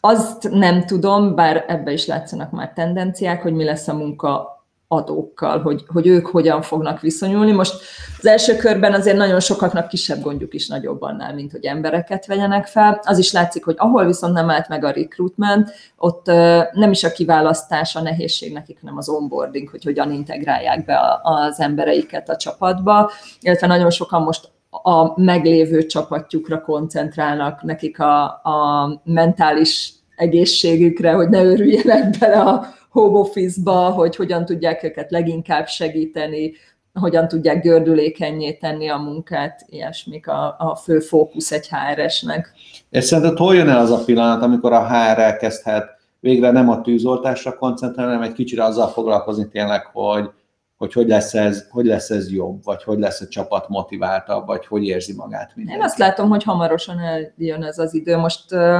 Azt 0.00 0.50
nem 0.50 0.86
tudom, 0.86 1.34
bár 1.34 1.64
ebbe 1.68 1.92
is 1.92 2.06
látszanak 2.06 2.50
már 2.50 2.72
tendenciák, 2.72 3.42
hogy 3.42 3.52
mi 3.52 3.64
lesz 3.64 3.88
a 3.88 3.94
munka 3.94 4.55
adókkal, 4.88 5.60
hogy, 5.60 5.84
hogy 5.86 6.06
ők 6.06 6.26
hogyan 6.26 6.62
fognak 6.62 7.00
viszonyulni. 7.00 7.52
Most 7.52 7.74
az 8.18 8.26
első 8.26 8.56
körben 8.56 8.92
azért 8.92 9.16
nagyon 9.16 9.40
sokaknak 9.40 9.88
kisebb 9.88 10.22
gondjuk 10.22 10.54
is 10.54 10.68
nagyobb 10.68 11.02
annál, 11.02 11.34
mint 11.34 11.50
hogy 11.50 11.64
embereket 11.64 12.26
vegyenek 12.26 12.66
fel. 12.66 13.00
Az 13.04 13.18
is 13.18 13.32
látszik, 13.32 13.64
hogy 13.64 13.74
ahol 13.78 14.06
viszont 14.06 14.34
nem 14.34 14.50
állt 14.50 14.68
meg 14.68 14.84
a 14.84 14.90
recruitment, 14.90 15.72
ott 15.96 16.26
nem 16.72 16.90
is 16.90 17.04
a 17.04 17.12
kiválasztás 17.12 17.96
a 17.96 18.00
nehézség 18.00 18.52
nekik, 18.52 18.78
hanem 18.80 18.96
az 18.96 19.08
onboarding, 19.08 19.68
hogy 19.68 19.84
hogyan 19.84 20.12
integrálják 20.12 20.84
be 20.84 21.20
az 21.22 21.60
embereiket 21.60 22.28
a 22.28 22.36
csapatba, 22.36 23.10
illetve 23.40 23.66
nagyon 23.66 23.90
sokan 23.90 24.22
most 24.22 24.54
a 24.82 25.20
meglévő 25.20 25.86
csapatjukra 25.86 26.60
koncentrálnak, 26.60 27.62
nekik 27.62 28.00
a, 28.00 28.22
a 28.24 29.00
mentális 29.04 29.95
egészségükre, 30.16 31.12
hogy 31.12 31.28
ne 31.28 31.44
örüljenek 31.44 32.18
bele 32.18 32.40
a 32.40 32.66
home 32.90 33.18
office-ba, 33.18 33.90
hogy 33.90 34.16
hogyan 34.16 34.44
tudják 34.44 34.82
őket 34.82 35.10
leginkább 35.10 35.66
segíteni, 35.66 36.52
hogyan 36.92 37.28
tudják 37.28 37.62
gördülékenyé 37.62 38.52
tenni 38.52 38.88
a 38.88 38.96
munkát, 38.96 39.64
ilyesmik 39.66 40.28
a, 40.28 40.56
a 40.58 40.76
fő 40.76 40.98
fókusz 40.98 41.52
egy 41.52 41.68
HRS-nek. 41.68 42.52
És 42.90 43.04
szerinted 43.04 43.38
hol 43.38 43.54
jön 43.54 43.68
el 43.68 43.78
az 43.78 43.90
a 43.90 44.04
pillanat, 44.04 44.42
amikor 44.42 44.72
a 44.72 44.86
HR 44.86 45.18
elkezdhet 45.18 45.96
végre 46.20 46.50
nem 46.50 46.68
a 46.68 46.80
tűzoltásra 46.80 47.56
koncentrálni, 47.56 48.12
hanem 48.12 48.28
egy 48.28 48.34
kicsit 48.34 48.58
azzal 48.58 48.88
foglalkozni 48.88 49.48
tényleg, 49.48 49.84
hogy 49.92 50.30
hogy 50.76 50.92
hogy 50.92 51.08
lesz, 51.08 51.34
ez, 51.34 51.66
hogy 51.70 51.86
lesz 51.86 52.10
ez 52.10 52.32
jobb, 52.32 52.64
vagy 52.64 52.82
hogy 52.82 52.98
lesz 52.98 53.20
a 53.20 53.28
csapat 53.28 53.68
motiváltabb, 53.68 54.46
vagy 54.46 54.66
hogy 54.66 54.84
érzi 54.84 55.14
magát 55.14 55.52
mindenki. 55.54 55.80
Én 55.80 55.86
azt 55.86 55.98
látom, 55.98 56.28
hogy 56.28 56.42
hamarosan 56.42 56.98
eljön 56.98 57.62
ez 57.62 57.78
az 57.78 57.94
idő. 57.94 58.16
Most 58.16 58.52
uh, 58.52 58.78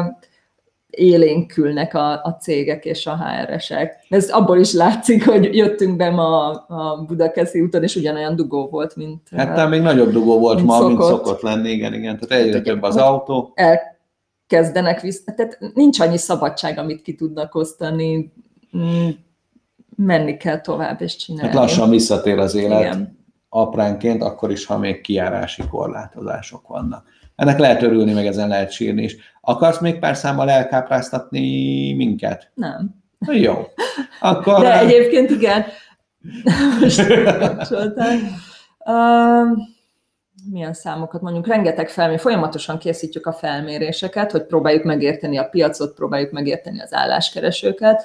élénkülnek 0.91 1.95
a, 1.95 2.13
a 2.13 2.37
cégek 2.41 2.85
és 2.85 3.07
a 3.07 3.17
HR-esek. 3.17 4.05
Ez 4.09 4.29
abból 4.29 4.59
is 4.59 4.73
látszik, 4.73 5.25
hogy 5.29 5.55
jöttünk 5.55 5.97
be 5.97 6.11
ma 6.11 6.51
a 6.51 7.05
Budakeszi 7.07 7.61
úton, 7.61 7.83
és 7.83 7.97
ugyanolyan 7.97 8.37
dugó 8.37 8.69
volt, 8.69 8.97
mint 8.97 9.29
Hát 9.37 9.55
talán 9.55 9.69
még 9.69 9.81
nagyobb 9.81 10.13
dugó 10.13 10.39
volt 10.39 10.57
mint 10.57 10.67
ma, 10.67 10.77
szokott. 10.77 10.89
mint 10.89 11.09
szokott 11.09 11.41
lenni, 11.41 11.71
igen, 11.71 11.95
igen. 11.95 12.19
Tehát 12.19 12.45
egyre 12.45 12.57
hát, 12.57 12.65
több 12.65 12.83
az 12.83 12.97
autó. 12.97 13.53
Elkezdenek 13.55 15.01
vissza, 15.01 15.35
tehát 15.35 15.59
nincs 15.75 16.01
annyi 16.01 16.19
szabadság, 16.19 16.79
amit 16.79 17.03
ki 17.03 17.15
tudnak 17.15 17.55
osztani, 17.55 18.33
mm, 18.77 19.09
menni 19.97 20.37
kell 20.37 20.61
tovább 20.61 21.01
és 21.01 21.17
csinálni. 21.17 21.47
Hát 21.49 21.57
lassan 21.57 21.91
visszatér 21.91 22.39
az 22.39 22.55
élet. 22.55 22.81
Igen. 22.81 23.19
Apránként, 23.49 24.23
akkor 24.23 24.51
is, 24.51 24.67
ha 24.67 24.79
még 24.79 25.01
kiárási 25.01 25.63
korlátozások 25.71 26.69
vannak. 26.69 27.05
Ennek 27.37 27.59
lehet 27.59 27.83
örülni, 27.83 28.13
meg 28.13 28.27
ezen 28.27 28.49
lehet 28.49 28.71
sírni 28.71 29.03
is. 29.03 29.17
Akarsz 29.49 29.81
még 29.81 29.99
pár 29.99 30.17
számmal 30.17 30.51
elkápráztatni 30.51 31.93
minket? 31.93 32.51
Nem. 32.55 32.95
Na, 33.19 33.33
jó. 33.33 33.55
Akkor... 34.21 34.61
De 34.61 34.79
egyébként 34.79 35.31
igen. 35.31 35.65
Most 36.81 37.01
uh, 38.79 39.59
milyen 40.51 40.73
számokat 40.73 41.21
mondjuk? 41.21 41.47
Rengeteg 41.47 41.89
felmérés. 41.89 42.23
Folyamatosan 42.23 42.79
készítjük 42.79 43.27
a 43.27 43.33
felméréseket, 43.33 44.31
hogy 44.31 44.47
próbáljuk 44.47 44.85
megérteni 44.85 45.39
a 45.39 45.49
piacot, 45.49 45.95
próbáljuk 45.95 46.31
megérteni 46.31 46.81
az 46.81 46.95
álláskeresőket. 46.95 48.05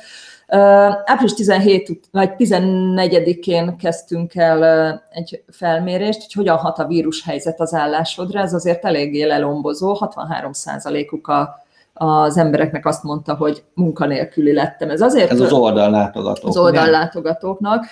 Április 1.05 1.33
17 1.33 1.99
vagy 2.11 2.31
14-én 2.37 3.77
kezdtünk 3.77 4.35
el 4.35 4.63
egy 5.09 5.43
felmérést, 5.51 6.21
hogy 6.21 6.33
hogyan 6.33 6.57
hat 6.57 6.79
a 6.79 6.85
vírushelyzet 6.87 7.59
az 7.59 7.73
állásodra. 7.73 8.39
Ez 8.39 8.53
azért 8.53 8.85
eléggé 8.85 9.23
lelombozó. 9.23 9.97
63%-uk 9.99 11.27
a, 11.27 11.63
az 11.93 12.37
embereknek 12.37 12.85
azt 12.85 13.03
mondta, 13.03 13.35
hogy 13.35 13.63
munkanélküli 13.73 14.53
lettem. 14.53 14.89
Ez 14.89 15.01
azért... 15.01 15.31
Ez 15.31 15.39
az 15.39 15.51
oldallátogatók. 15.51 16.49
Az 16.49 16.57
oldallátogatóknak. 16.57 17.85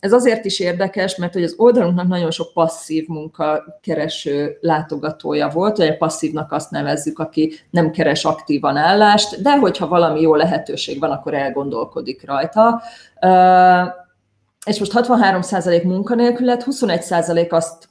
Ez 0.00 0.12
azért 0.12 0.44
is 0.44 0.60
érdekes, 0.60 1.16
mert 1.16 1.32
hogy 1.32 1.42
az 1.42 1.54
oldalunknak 1.56 2.08
nagyon 2.08 2.30
sok 2.30 2.52
passzív 2.52 3.06
munkakereső 3.08 4.58
látogatója 4.60 5.48
volt, 5.48 5.76
vagy 5.76 5.86
a 5.88 5.96
passzívnak 5.96 6.52
azt 6.52 6.70
nevezzük, 6.70 7.18
aki 7.18 7.52
nem 7.70 7.90
keres 7.90 8.24
aktívan 8.24 8.76
állást, 8.76 9.42
de 9.42 9.58
hogyha 9.58 9.88
valami 9.88 10.20
jó 10.20 10.34
lehetőség 10.34 11.00
van, 11.00 11.10
akkor 11.10 11.34
elgondolkodik 11.34 12.26
rajta. 12.26 12.82
És 14.66 14.78
most 14.78 14.92
63% 14.94 15.84
munkanélkül 15.84 16.46
lett, 16.46 16.64
21% 16.70 17.50
azt 17.50 17.88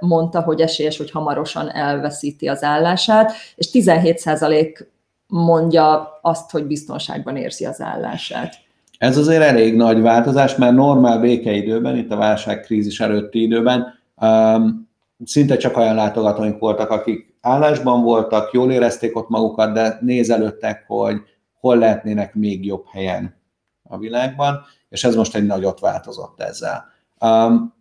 mondta, 0.00 0.40
hogy 0.40 0.60
esélyes, 0.60 0.96
hogy 0.96 1.10
hamarosan 1.10 1.70
elveszíti 1.70 2.48
az 2.48 2.62
állását, 2.62 3.32
és 3.56 3.68
17% 3.72 4.86
mondja 5.26 6.18
azt, 6.22 6.50
hogy 6.50 6.64
biztonságban 6.64 7.36
érzi 7.36 7.66
az 7.66 7.80
állását. 7.80 8.54
Ez 9.00 9.16
azért 9.16 9.42
elég 9.42 9.76
nagy 9.76 10.00
változás, 10.00 10.56
mert 10.56 10.74
normál 10.74 11.20
békeidőben, 11.20 11.96
itt 11.96 12.10
a 12.10 12.16
válságkrízis 12.16 13.00
előtti 13.00 13.42
időben 13.42 13.86
um, 14.22 14.88
szinte 15.24 15.56
csak 15.56 15.76
olyan 15.76 15.94
látogatóink 15.94 16.58
voltak, 16.58 16.90
akik 16.90 17.34
állásban 17.40 18.02
voltak, 18.02 18.52
jól 18.52 18.72
érezték 18.72 19.16
ott 19.16 19.28
magukat, 19.28 19.72
de 19.72 19.98
nézelődtek, 20.00 20.84
hogy 20.86 21.16
hol 21.60 21.76
lehetnének 21.76 22.34
még 22.34 22.66
jobb 22.66 22.84
helyen 22.92 23.36
a 23.82 23.98
világban, 23.98 24.60
és 24.88 25.04
ez 25.04 25.14
most 25.14 25.34
egy 25.34 25.46
nagyot 25.46 25.80
változott 25.80 26.40
ezzel. 26.40 26.84
Um, 27.20 27.74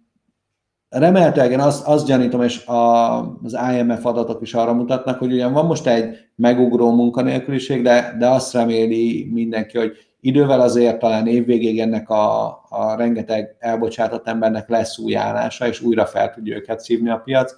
remélhetőleg 0.89 1.51
én 1.51 1.59
azt, 1.59 1.88
azt 1.88 2.05
gyanítom, 2.05 2.41
és 2.41 2.65
a, 2.65 3.17
az 3.19 3.57
IMF 3.73 4.05
adatok 4.05 4.41
is 4.41 4.53
arra 4.53 4.73
mutatnak, 4.73 5.19
hogy 5.19 5.31
ugyan 5.31 5.53
van 5.53 5.65
most 5.65 5.88
egy 5.88 6.17
megugró 6.35 6.95
munkanélküliség, 6.95 7.83
de, 7.83 8.15
de 8.19 8.27
azt 8.27 8.53
reméli 8.53 9.29
mindenki, 9.31 9.77
hogy 9.77 10.08
idővel 10.19 10.61
azért 10.61 10.99
talán 10.99 11.27
évvégéig 11.27 11.79
ennek 11.79 12.09
a, 12.09 12.47
a 12.69 12.95
rengeteg 12.97 13.55
elbocsátott 13.59 14.27
embernek 14.27 14.69
lesz 14.69 14.97
új 14.97 15.15
állása, 15.15 15.67
és 15.67 15.81
újra 15.81 16.05
fel 16.05 16.33
tudja 16.33 16.55
őket 16.55 16.79
szívni 16.79 17.09
a 17.09 17.17
piac. 17.17 17.55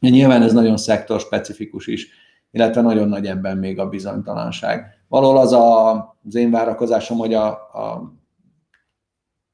De 0.00 0.08
nyilván 0.08 0.42
ez 0.42 0.52
nagyon 0.52 0.76
szektor 0.76 1.20
specifikus 1.20 1.86
is, 1.86 2.08
illetve 2.50 2.80
nagyon 2.80 3.08
nagy 3.08 3.26
ebben 3.26 3.58
még 3.58 3.78
a 3.78 3.88
bizonytalanság. 3.88 4.84
Valahol 5.08 5.38
az 5.38 5.52
a, 5.52 5.90
az 6.26 6.34
én 6.34 6.50
várakozásom, 6.50 7.18
hogy 7.18 7.34
a, 7.34 7.46
a 7.52 8.12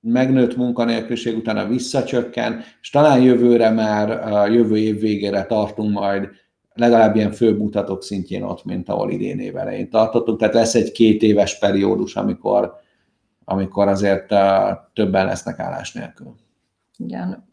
megnőtt 0.00 0.56
munkanélküliség 0.56 1.36
utána 1.36 1.66
visszacsökken, 1.66 2.62
és 2.80 2.90
talán 2.90 3.22
jövőre 3.22 3.70
már, 3.70 4.08
jövő 4.52 4.76
év 4.76 5.00
végére 5.00 5.44
tartunk 5.44 5.92
majd 5.92 6.28
legalább 6.74 7.16
ilyen 7.16 7.32
főbb 7.32 7.58
mutatók 7.58 8.02
szintjén 8.02 8.42
ott, 8.42 8.64
mint 8.64 8.88
ahol 8.88 9.10
idén 9.10 9.38
év 9.38 9.56
elején 9.56 9.90
tartottunk. 9.90 10.38
Tehát 10.38 10.54
lesz 10.54 10.74
egy 10.74 10.92
két 10.92 11.22
éves 11.22 11.58
periódus, 11.58 12.16
amikor, 12.16 12.74
amikor 13.44 13.88
azért 13.88 14.26
többen 14.92 15.26
lesznek 15.26 15.58
állás 15.58 15.92
nélkül. 15.92 16.34
Igen. 16.96 17.44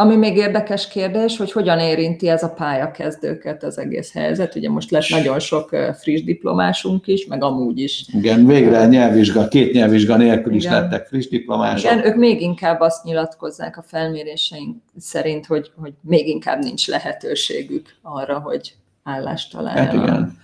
Ami 0.00 0.16
még 0.16 0.36
érdekes 0.36 0.88
kérdés, 0.88 1.36
hogy 1.36 1.52
hogyan 1.52 1.78
érinti 1.78 2.28
ez 2.28 2.42
a 2.42 2.48
pályakezdőket 2.48 3.62
az 3.62 3.78
egész 3.78 4.12
helyzet. 4.12 4.54
Ugye 4.54 4.70
most 4.70 4.90
lett 4.90 5.08
nagyon 5.08 5.38
sok 5.38 5.68
friss 6.00 6.22
diplomásunk 6.22 7.06
is, 7.06 7.26
meg 7.26 7.42
amúgy 7.42 7.80
is. 7.80 8.04
Igen, 8.12 8.46
végre 8.46 8.86
nyelvvizsga, 8.86 9.48
két 9.48 9.72
nyelvvizsga 9.72 10.16
nélkül 10.16 10.54
is 10.54 10.64
Igen. 10.64 10.80
lettek 10.80 11.06
friss 11.06 11.28
diplomások. 11.28 11.90
Igen, 11.90 12.06
ők 12.06 12.16
még 12.16 12.40
inkább 12.40 12.80
azt 12.80 13.04
nyilatkozzák 13.04 13.76
a 13.76 13.82
felméréseink 13.82 14.76
szerint, 14.98 15.46
hogy, 15.46 15.70
hogy 15.80 15.92
még 16.00 16.28
inkább 16.28 16.62
nincs 16.62 16.88
lehetőségük 16.88 17.94
arra, 18.02 18.38
hogy 18.38 18.74
állást 19.02 19.52
találjanak. 19.52 19.94
Hát 19.94 20.02
igen. 20.02 20.38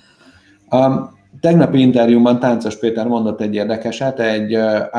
A 0.82 1.12
tegnapi 1.40 1.80
interjúban 1.80 2.40
Táncos 2.40 2.78
Péter 2.78 3.06
mondott 3.06 3.40
egy 3.40 3.54
érdekeset 3.54 4.20
egy 4.20 4.58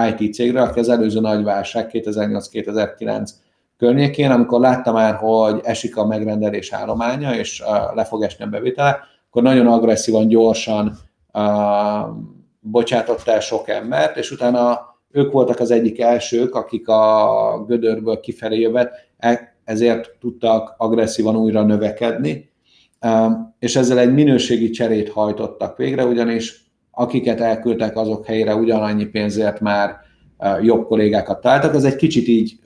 IT 0.10 0.34
cégre, 0.34 0.62
aki 0.62 0.80
az 0.80 0.90
előző 0.90 1.20
nagy 1.20 1.44
válság 1.44 1.90
2008-2009 1.94 3.30
környékén, 3.78 4.32
amikor 4.32 4.60
látta 4.60 4.92
már, 4.92 5.16
hogy 5.16 5.60
esik 5.64 5.98
a 5.98 6.06
megrendelés 6.06 6.72
állománya, 6.72 7.36
és 7.36 7.64
le 7.94 8.04
fog 8.04 8.24
esni 8.24 8.44
a 8.44 8.48
bevétele, 8.48 9.00
akkor 9.28 9.44
nagyon 9.44 9.68
agresszívan, 9.68 10.28
gyorsan 10.28 10.98
bocsátott 12.60 13.28
el 13.28 13.40
sok 13.40 13.70
embert, 13.70 14.18
és 14.18 14.32
utána 14.32 14.94
ők 15.12 15.32
voltak 15.32 15.60
az 15.60 15.72
egyik 15.72 16.00
elsők, 16.00 16.56
akik 16.56 16.88
a 16.88 17.64
gödörből 17.68 18.20
kifelé 18.20 18.60
jövet, 18.60 18.92
e, 19.18 19.56
ezért 19.64 20.12
tudtak 20.20 20.76
agresszívan 20.78 21.36
újra 21.36 21.64
növekedni, 21.64 22.54
és 23.60 23.76
ezzel 23.76 24.00
egy 24.00 24.14
minőségi 24.14 24.70
cserét 24.70 25.10
hajtottak 25.10 25.78
végre, 25.78 26.06
ugyanis 26.06 26.66
akiket 26.92 27.40
elküldtek 27.40 27.98
azok 27.98 28.26
helyére 28.26 28.56
ugyanannyi 28.56 29.06
pénzért 29.06 29.60
már 29.60 29.96
jobb 30.62 30.86
kollégákat 30.86 31.42
találtak. 31.42 31.76
Ez 31.76 31.84
egy 31.84 31.96
kicsit 31.96 32.28
így 32.28 32.60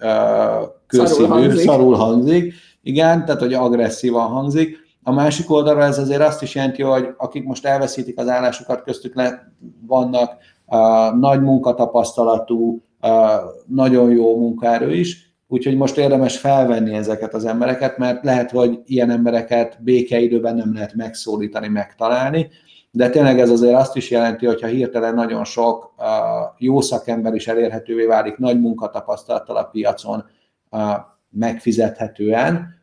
közszívű, 0.88 1.24
szarul 1.24 1.38
hangzik. 1.38 1.70
szarul 1.70 1.96
hangzik, 1.96 2.54
igen, 2.84 3.26
tehát 3.26 3.42
hogy 3.42 3.54
agresszívan 3.54 4.28
hangzik. 4.28 4.78
A 5.04 5.12
másik 5.12 5.52
oldalra 5.52 5.84
ez 5.84 6.00
azért 6.00 6.22
azt 6.22 6.42
is 6.42 6.56
jelenti, 6.56 6.82
hogy 6.82 7.08
akik 7.18 7.44
most 7.44 7.66
elveszítik 7.66 8.20
az 8.20 8.28
állásukat, 8.28 8.84
köztük 8.84 9.16
le 9.16 9.54
vannak 9.88 10.32
nagy 11.20 11.42
munkatapasztalatú, 11.42 12.82
nagyon 13.66 14.12
jó 14.12 14.38
munkaerő 14.38 14.94
is, 14.94 15.34
úgyhogy 15.48 15.78
most 15.78 15.98
érdemes 15.98 16.38
felvenni 16.38 16.94
ezeket 16.94 17.34
az 17.34 17.46
embereket, 17.46 17.98
mert 17.98 18.24
lehet, 18.24 18.52
hogy 18.52 18.80
ilyen 18.86 19.10
embereket 19.10 19.78
békeidőben 19.84 20.56
nem 20.56 20.74
lehet 20.74 20.94
megszólítani, 20.94 21.68
megtalálni, 21.68 22.50
de 23.00 23.10
tényleg 23.10 23.40
ez 23.40 23.50
azért 23.50 23.76
azt 23.76 23.96
is 23.96 24.12
jelenti, 24.12 24.46
hogy 24.46 24.62
ha 24.62 24.68
hirtelen 24.68 25.14
nagyon 25.14 25.44
sok 25.44 25.94
jó 26.58 26.82
szakember 26.82 27.34
is 27.34 27.48
elérhetővé 27.48 28.06
válik 28.06 28.38
nagy 28.38 28.60
munkatapasztalattal 28.60 29.56
a 29.56 29.64
piacon, 29.64 30.26
megfizethetően, 31.30 32.76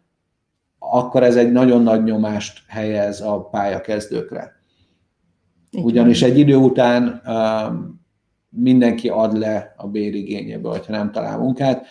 akkor 0.79 1.23
ez 1.23 1.37
egy 1.37 1.53
nagyon 1.53 1.83
nagy 1.83 2.03
nyomást 2.03 2.63
helyez 2.69 3.21
a 3.21 3.41
pályakezdőkre. 3.41 4.53
Ugyanis 5.73 6.23
egy 6.23 6.39
idő 6.39 6.57
után 6.57 7.23
mindenki 8.49 9.09
ad 9.09 9.39
le 9.39 9.75
a 9.77 9.87
bérigényéből, 9.87 10.71
hogyha 10.71 10.93
nem 10.93 11.13
talál 11.13 11.39
munkát, 11.39 11.87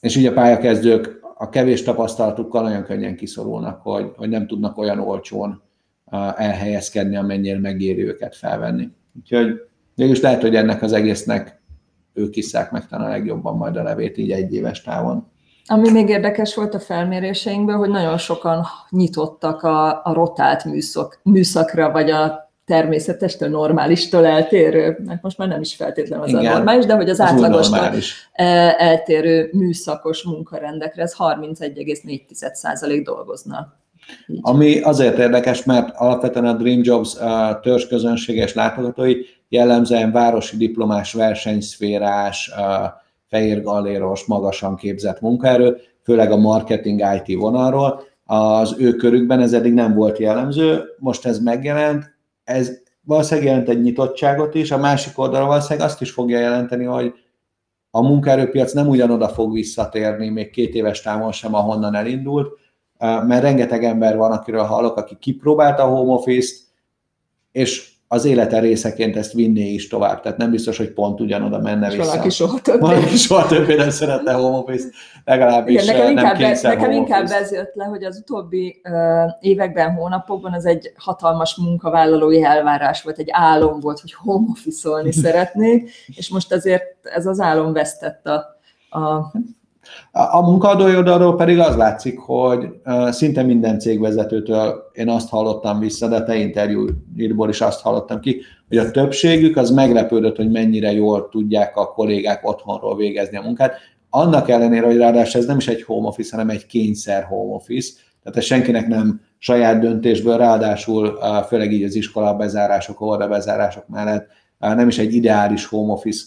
és 0.00 0.16
így 0.16 0.26
a 0.26 0.32
pályakezdők 0.32 1.20
a 1.38 1.48
kevés 1.48 1.82
tapasztalatukkal 1.82 2.62
nagyon 2.62 2.82
könnyen 2.82 3.16
kiszorulnak, 3.16 3.82
hogy, 3.82 4.12
hogy 4.16 4.28
nem 4.28 4.46
tudnak 4.46 4.78
olyan 4.78 4.98
olcsón 4.98 5.64
elhelyezkedni, 6.36 7.16
amennyire 7.16 7.58
megéri 7.58 8.06
őket 8.06 8.36
felvenni. 8.36 8.88
Úgyhogy 9.18 9.60
mégis 9.94 10.20
lehet, 10.20 10.40
hogy 10.40 10.54
ennek 10.54 10.82
az 10.82 10.92
egésznek 10.92 11.60
ők 12.14 12.36
isszák 12.36 12.70
meg 12.70 12.86
talán 12.86 13.06
a 13.06 13.10
legjobban 13.10 13.56
majd 13.56 13.76
a 13.76 13.82
levét 13.82 14.16
így 14.16 14.30
egy 14.30 14.54
éves 14.54 14.82
távon. 14.82 15.30
Ami 15.66 15.90
még 15.90 16.08
érdekes 16.08 16.54
volt 16.54 16.74
a 16.74 16.80
felméréseinkből, 16.80 17.76
hogy 17.76 17.88
nagyon 17.90 18.18
sokan 18.18 18.66
nyitottak 18.90 19.62
a, 19.62 20.04
a 20.04 20.12
rotált 20.12 20.64
műszak, 20.64 21.20
műszakra, 21.22 21.90
vagy 21.90 22.10
a 22.10 22.50
természetestől, 22.64 23.48
normálistól 23.48 24.26
eltérő, 24.26 24.98
mert 25.04 25.22
most 25.22 25.38
már 25.38 25.48
nem 25.48 25.60
is 25.60 25.74
feltétlenül 25.74 26.24
az 26.24 26.30
Igen, 26.30 26.46
a 26.46 26.54
normális, 26.54 26.84
de 26.84 26.94
hogy 26.94 27.08
az, 27.08 27.20
az 27.20 27.26
átlagostól 27.26 28.00
eltérő 28.76 29.50
műszakos 29.52 30.22
munkarendekre, 30.22 31.02
ez 31.02 31.14
31,4% 31.18 33.00
dolgozna 33.04 33.74
ami 34.40 34.80
azért 34.80 35.18
érdekes, 35.18 35.64
mert 35.64 35.96
alapvetően 35.96 36.46
a 36.46 36.52
Dream 36.52 36.80
Jobs 36.82 37.16
törzsközönséges 37.62 38.54
látogatói 38.54 39.14
jellemzően 39.48 40.12
városi 40.12 40.56
diplomás, 40.56 41.12
versenyszférás, 41.12 42.50
fehér 43.28 43.62
galéros, 43.62 44.24
magasan 44.24 44.76
képzett 44.76 45.20
munkaerő, 45.20 45.76
főleg 46.02 46.30
a 46.30 46.36
marketing 46.36 47.02
IT 47.26 47.36
vonalról. 47.36 48.02
Az 48.24 48.74
ő 48.78 48.92
körükben 48.92 49.40
ez 49.40 49.52
eddig 49.52 49.72
nem 49.72 49.94
volt 49.94 50.18
jellemző, 50.18 50.84
most 50.98 51.26
ez 51.26 51.38
megjelent, 51.38 52.14
ez 52.44 52.70
valószínűleg 53.02 53.48
jelent 53.48 53.68
egy 53.68 53.82
nyitottságot 53.82 54.54
is, 54.54 54.70
a 54.70 54.78
másik 54.78 55.18
oldalra 55.18 55.46
valószínűleg 55.46 55.88
azt 55.88 56.00
is 56.00 56.10
fogja 56.10 56.38
jelenteni, 56.38 56.84
hogy 56.84 57.12
a 57.90 58.02
munkaerőpiac 58.02 58.72
nem 58.72 58.88
ugyanoda 58.88 59.28
fog 59.28 59.52
visszatérni 59.52 60.28
még 60.28 60.50
két 60.50 60.74
éves 60.74 61.00
távon 61.02 61.32
sem, 61.32 61.54
ahonnan 61.54 61.94
elindult, 61.94 62.48
mert 62.98 63.42
rengeteg 63.42 63.84
ember 63.84 64.16
van, 64.16 64.32
akiről 64.32 64.62
hallok, 64.62 64.96
aki 64.96 65.16
kipróbálta 65.20 65.82
a 65.82 65.86
home 65.86 66.12
office-t, 66.12 66.64
és 67.52 67.94
az 68.08 68.24
élete 68.24 68.58
részeként 68.58 69.16
ezt 69.16 69.32
vinné 69.32 69.72
is 69.72 69.88
tovább, 69.88 70.20
tehát 70.20 70.38
nem 70.38 70.50
biztos, 70.50 70.76
hogy 70.76 70.92
pont 70.92 71.20
ugyanoda 71.20 71.58
menne 71.58 71.90
vissza. 71.90 72.04
Valaki 72.04 72.30
soha 72.30 72.60
többé. 72.60 72.78
Valaki 72.78 73.16
soha 73.16 73.46
többé 73.46 73.74
nem 73.74 73.90
szeretne 73.90 74.32
home 74.32 74.56
office 74.56 74.88
legalábbis 75.24 75.82
Igen, 75.82 75.86
nekem 75.86 76.14
nem 76.14 76.40
inkább, 76.40 76.62
Nekem 76.62 76.90
inkább 76.90 77.30
ez 77.30 77.52
jött 77.52 77.74
le, 77.74 77.84
hogy 77.84 78.04
az 78.04 78.18
utóbbi 78.18 78.80
uh, 78.84 79.30
években, 79.40 79.94
hónapokban 79.94 80.52
az 80.52 80.66
egy 80.66 80.92
hatalmas 80.96 81.56
munkavállalói 81.56 82.42
elvárás 82.42 83.02
volt, 83.02 83.18
egy 83.18 83.28
álom 83.30 83.80
volt, 83.80 84.00
hogy 84.00 84.12
home 84.12 84.46
office 84.50 85.12
szeretnék, 85.22 85.90
és 86.06 86.28
most 86.28 86.52
azért 86.52 86.84
ez 87.02 87.26
az 87.26 87.40
álom 87.40 87.72
vesztett 87.72 88.26
a, 88.26 88.58
a 88.98 89.32
A 90.12 90.40
munkaadói 90.40 90.96
oldalról 90.96 91.36
pedig 91.36 91.58
az 91.58 91.76
látszik, 91.76 92.18
hogy 92.18 92.68
szinte 93.08 93.42
minden 93.42 93.78
cégvezetőtől 93.78 94.90
én 94.92 95.08
azt 95.08 95.28
hallottam 95.28 95.78
vissza, 95.78 96.08
de 96.08 96.22
te 96.22 96.36
interjúírból 96.36 97.48
is 97.48 97.60
azt 97.60 97.80
hallottam 97.80 98.20
ki, 98.20 98.40
hogy 98.68 98.78
a 98.78 98.90
többségük 98.90 99.56
az 99.56 99.70
meglepődött, 99.70 100.36
hogy 100.36 100.50
mennyire 100.50 100.92
jól 100.92 101.28
tudják 101.28 101.76
a 101.76 101.92
kollégák 101.92 102.48
otthonról 102.48 102.96
végezni 102.96 103.36
a 103.36 103.42
munkát. 103.42 103.74
Annak 104.10 104.48
ellenére, 104.48 104.86
hogy 104.86 104.96
ráadásul 104.96 105.40
ez 105.40 105.46
nem 105.46 105.56
is 105.56 105.68
egy 105.68 105.82
home 105.82 106.08
office, 106.08 106.36
hanem 106.36 106.50
egy 106.50 106.66
kényszer 106.66 107.24
home 107.24 107.54
office, 107.54 107.92
tehát 108.22 108.38
ez 108.38 108.44
senkinek 108.44 108.86
nem 108.86 109.20
saját 109.38 109.80
döntésből, 109.80 110.36
ráadásul 110.36 111.18
főleg 111.46 111.72
így 111.72 111.82
az 111.82 111.94
iskola 111.94 112.34
bezárások, 112.34 113.00
óvoda 113.00 113.28
bezárások 113.28 113.88
mellett 113.88 114.26
nem 114.58 114.88
is 114.88 114.98
egy 114.98 115.14
ideális 115.14 115.66
home 115.66 115.92
office 115.92 116.24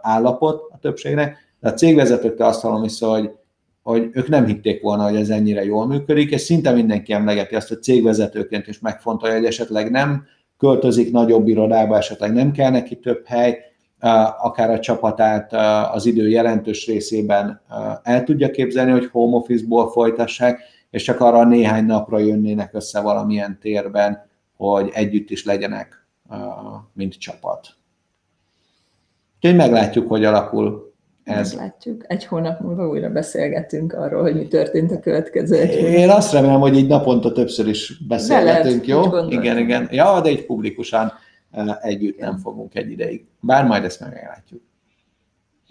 állapot 0.00 0.60
a 0.72 0.78
többségnek, 0.78 1.51
de 1.62 1.68
a 1.68 1.74
cégvezetőktől 1.74 2.46
azt 2.46 2.60
hallom 2.60 2.82
vissza, 2.82 3.08
hogy, 3.08 3.30
hogy 3.82 4.08
ők 4.12 4.28
nem 4.28 4.46
hitték 4.46 4.82
volna, 4.82 5.02
hogy 5.02 5.16
ez 5.16 5.28
ennyire 5.28 5.64
jól 5.64 5.86
működik, 5.86 6.30
és 6.30 6.40
szinte 6.40 6.70
mindenki 6.72 7.12
emlegeti 7.12 7.54
azt, 7.54 7.68
hogy 7.68 7.82
cégvezetőként 7.82 8.66
is 8.66 8.80
megfontolja, 8.80 9.36
hogy 9.36 9.44
esetleg 9.44 9.90
nem 9.90 10.24
költözik 10.58 11.12
nagyobb 11.12 11.48
irodába, 11.48 11.96
esetleg 11.96 12.32
nem 12.32 12.52
kell 12.52 12.70
neki 12.70 12.98
több 12.98 13.26
hely, 13.26 13.58
akár 14.38 14.70
a 14.70 14.78
csapatát 14.78 15.52
az 15.92 16.06
idő 16.06 16.28
jelentős 16.28 16.86
részében 16.86 17.62
el 18.02 18.24
tudja 18.24 18.50
képzelni, 18.50 18.90
hogy 18.90 19.06
home 19.06 19.36
office-ból 19.36 19.90
folytassák, 19.90 20.60
és 20.90 21.02
csak 21.02 21.20
arra 21.20 21.44
néhány 21.44 21.84
napra 21.84 22.18
jönnének 22.18 22.74
össze 22.74 23.00
valamilyen 23.00 23.58
térben, 23.60 24.28
hogy 24.56 24.90
együtt 24.92 25.30
is 25.30 25.44
legyenek, 25.44 26.06
mint 26.92 27.18
csapat. 27.18 27.68
Úgyhogy 29.36 29.56
meglátjuk, 29.56 30.08
hogy 30.08 30.24
alakul 30.24 30.91
ez. 31.24 31.52
Meglátjuk. 31.52 32.04
Egy 32.06 32.24
hónap 32.24 32.60
múlva 32.60 32.88
újra 32.88 33.10
beszélgetünk 33.10 33.92
arról, 33.92 34.22
hogy 34.22 34.34
mi 34.34 34.48
történt 34.48 34.90
a 34.90 35.00
következő 35.00 35.56
egy 35.56 35.74
Én 35.74 36.10
azt 36.10 36.32
remélem, 36.32 36.60
hogy 36.60 36.76
így 36.76 36.88
naponta 36.88 37.32
többször 37.32 37.68
is 37.68 38.04
beszélgetünk, 38.06 38.86
jó? 38.86 39.02
Igen, 39.28 39.58
igen. 39.58 39.88
Ja, 39.90 40.20
de 40.20 40.28
egy 40.28 40.46
publikusan 40.46 41.12
együtt 41.80 42.16
igen. 42.16 42.28
nem 42.28 42.38
fogunk 42.38 42.74
egy 42.74 42.90
ideig. 42.90 43.24
Bár 43.40 43.66
majd 43.66 43.84
ezt 43.84 44.00
meglátjuk. 44.00 44.62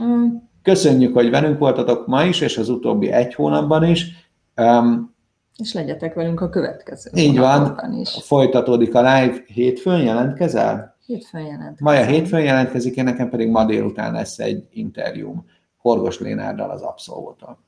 Mm. 0.03 0.27
Köszönjük, 0.63 1.13
hogy 1.13 1.29
velünk 1.29 1.59
voltatok 1.59 2.07
ma 2.07 2.23
is, 2.23 2.41
és 2.41 2.57
az 2.57 2.69
utóbbi 2.69 3.11
egy 3.11 3.33
hónapban 3.33 3.83
is. 3.83 4.29
Um, 4.55 5.15
és 5.57 5.73
legyetek 5.73 6.13
velünk 6.13 6.41
a 6.41 6.49
következő 6.49 7.09
Így 7.13 7.37
van, 7.37 7.79
is. 7.99 8.17
folytatódik 8.21 8.95
a 8.95 8.99
live. 9.01 9.43
Hétfőn 9.45 10.01
jelentkezel? 10.01 10.90
Hétfőn 11.05 11.41
jelentkezik. 11.41 11.79
Maja 11.79 12.05
hétfőn 12.05 12.43
jelentkezik, 12.43 12.95
én 12.95 13.03
nekem 13.03 13.29
pedig 13.29 13.49
ma 13.49 13.65
délután 13.65 14.13
lesz 14.13 14.39
egy 14.39 14.67
interjúm 14.71 15.45
Horgos 15.77 16.19
Lénárdal 16.19 16.69
az 16.69 16.81
Abszolvótól. 16.81 17.59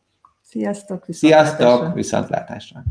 Sziasztok! 0.41 1.05
Viszontlátásra. 1.05 1.57
Sziasztok! 1.57 1.93
Viszontlátásra! 1.93 2.83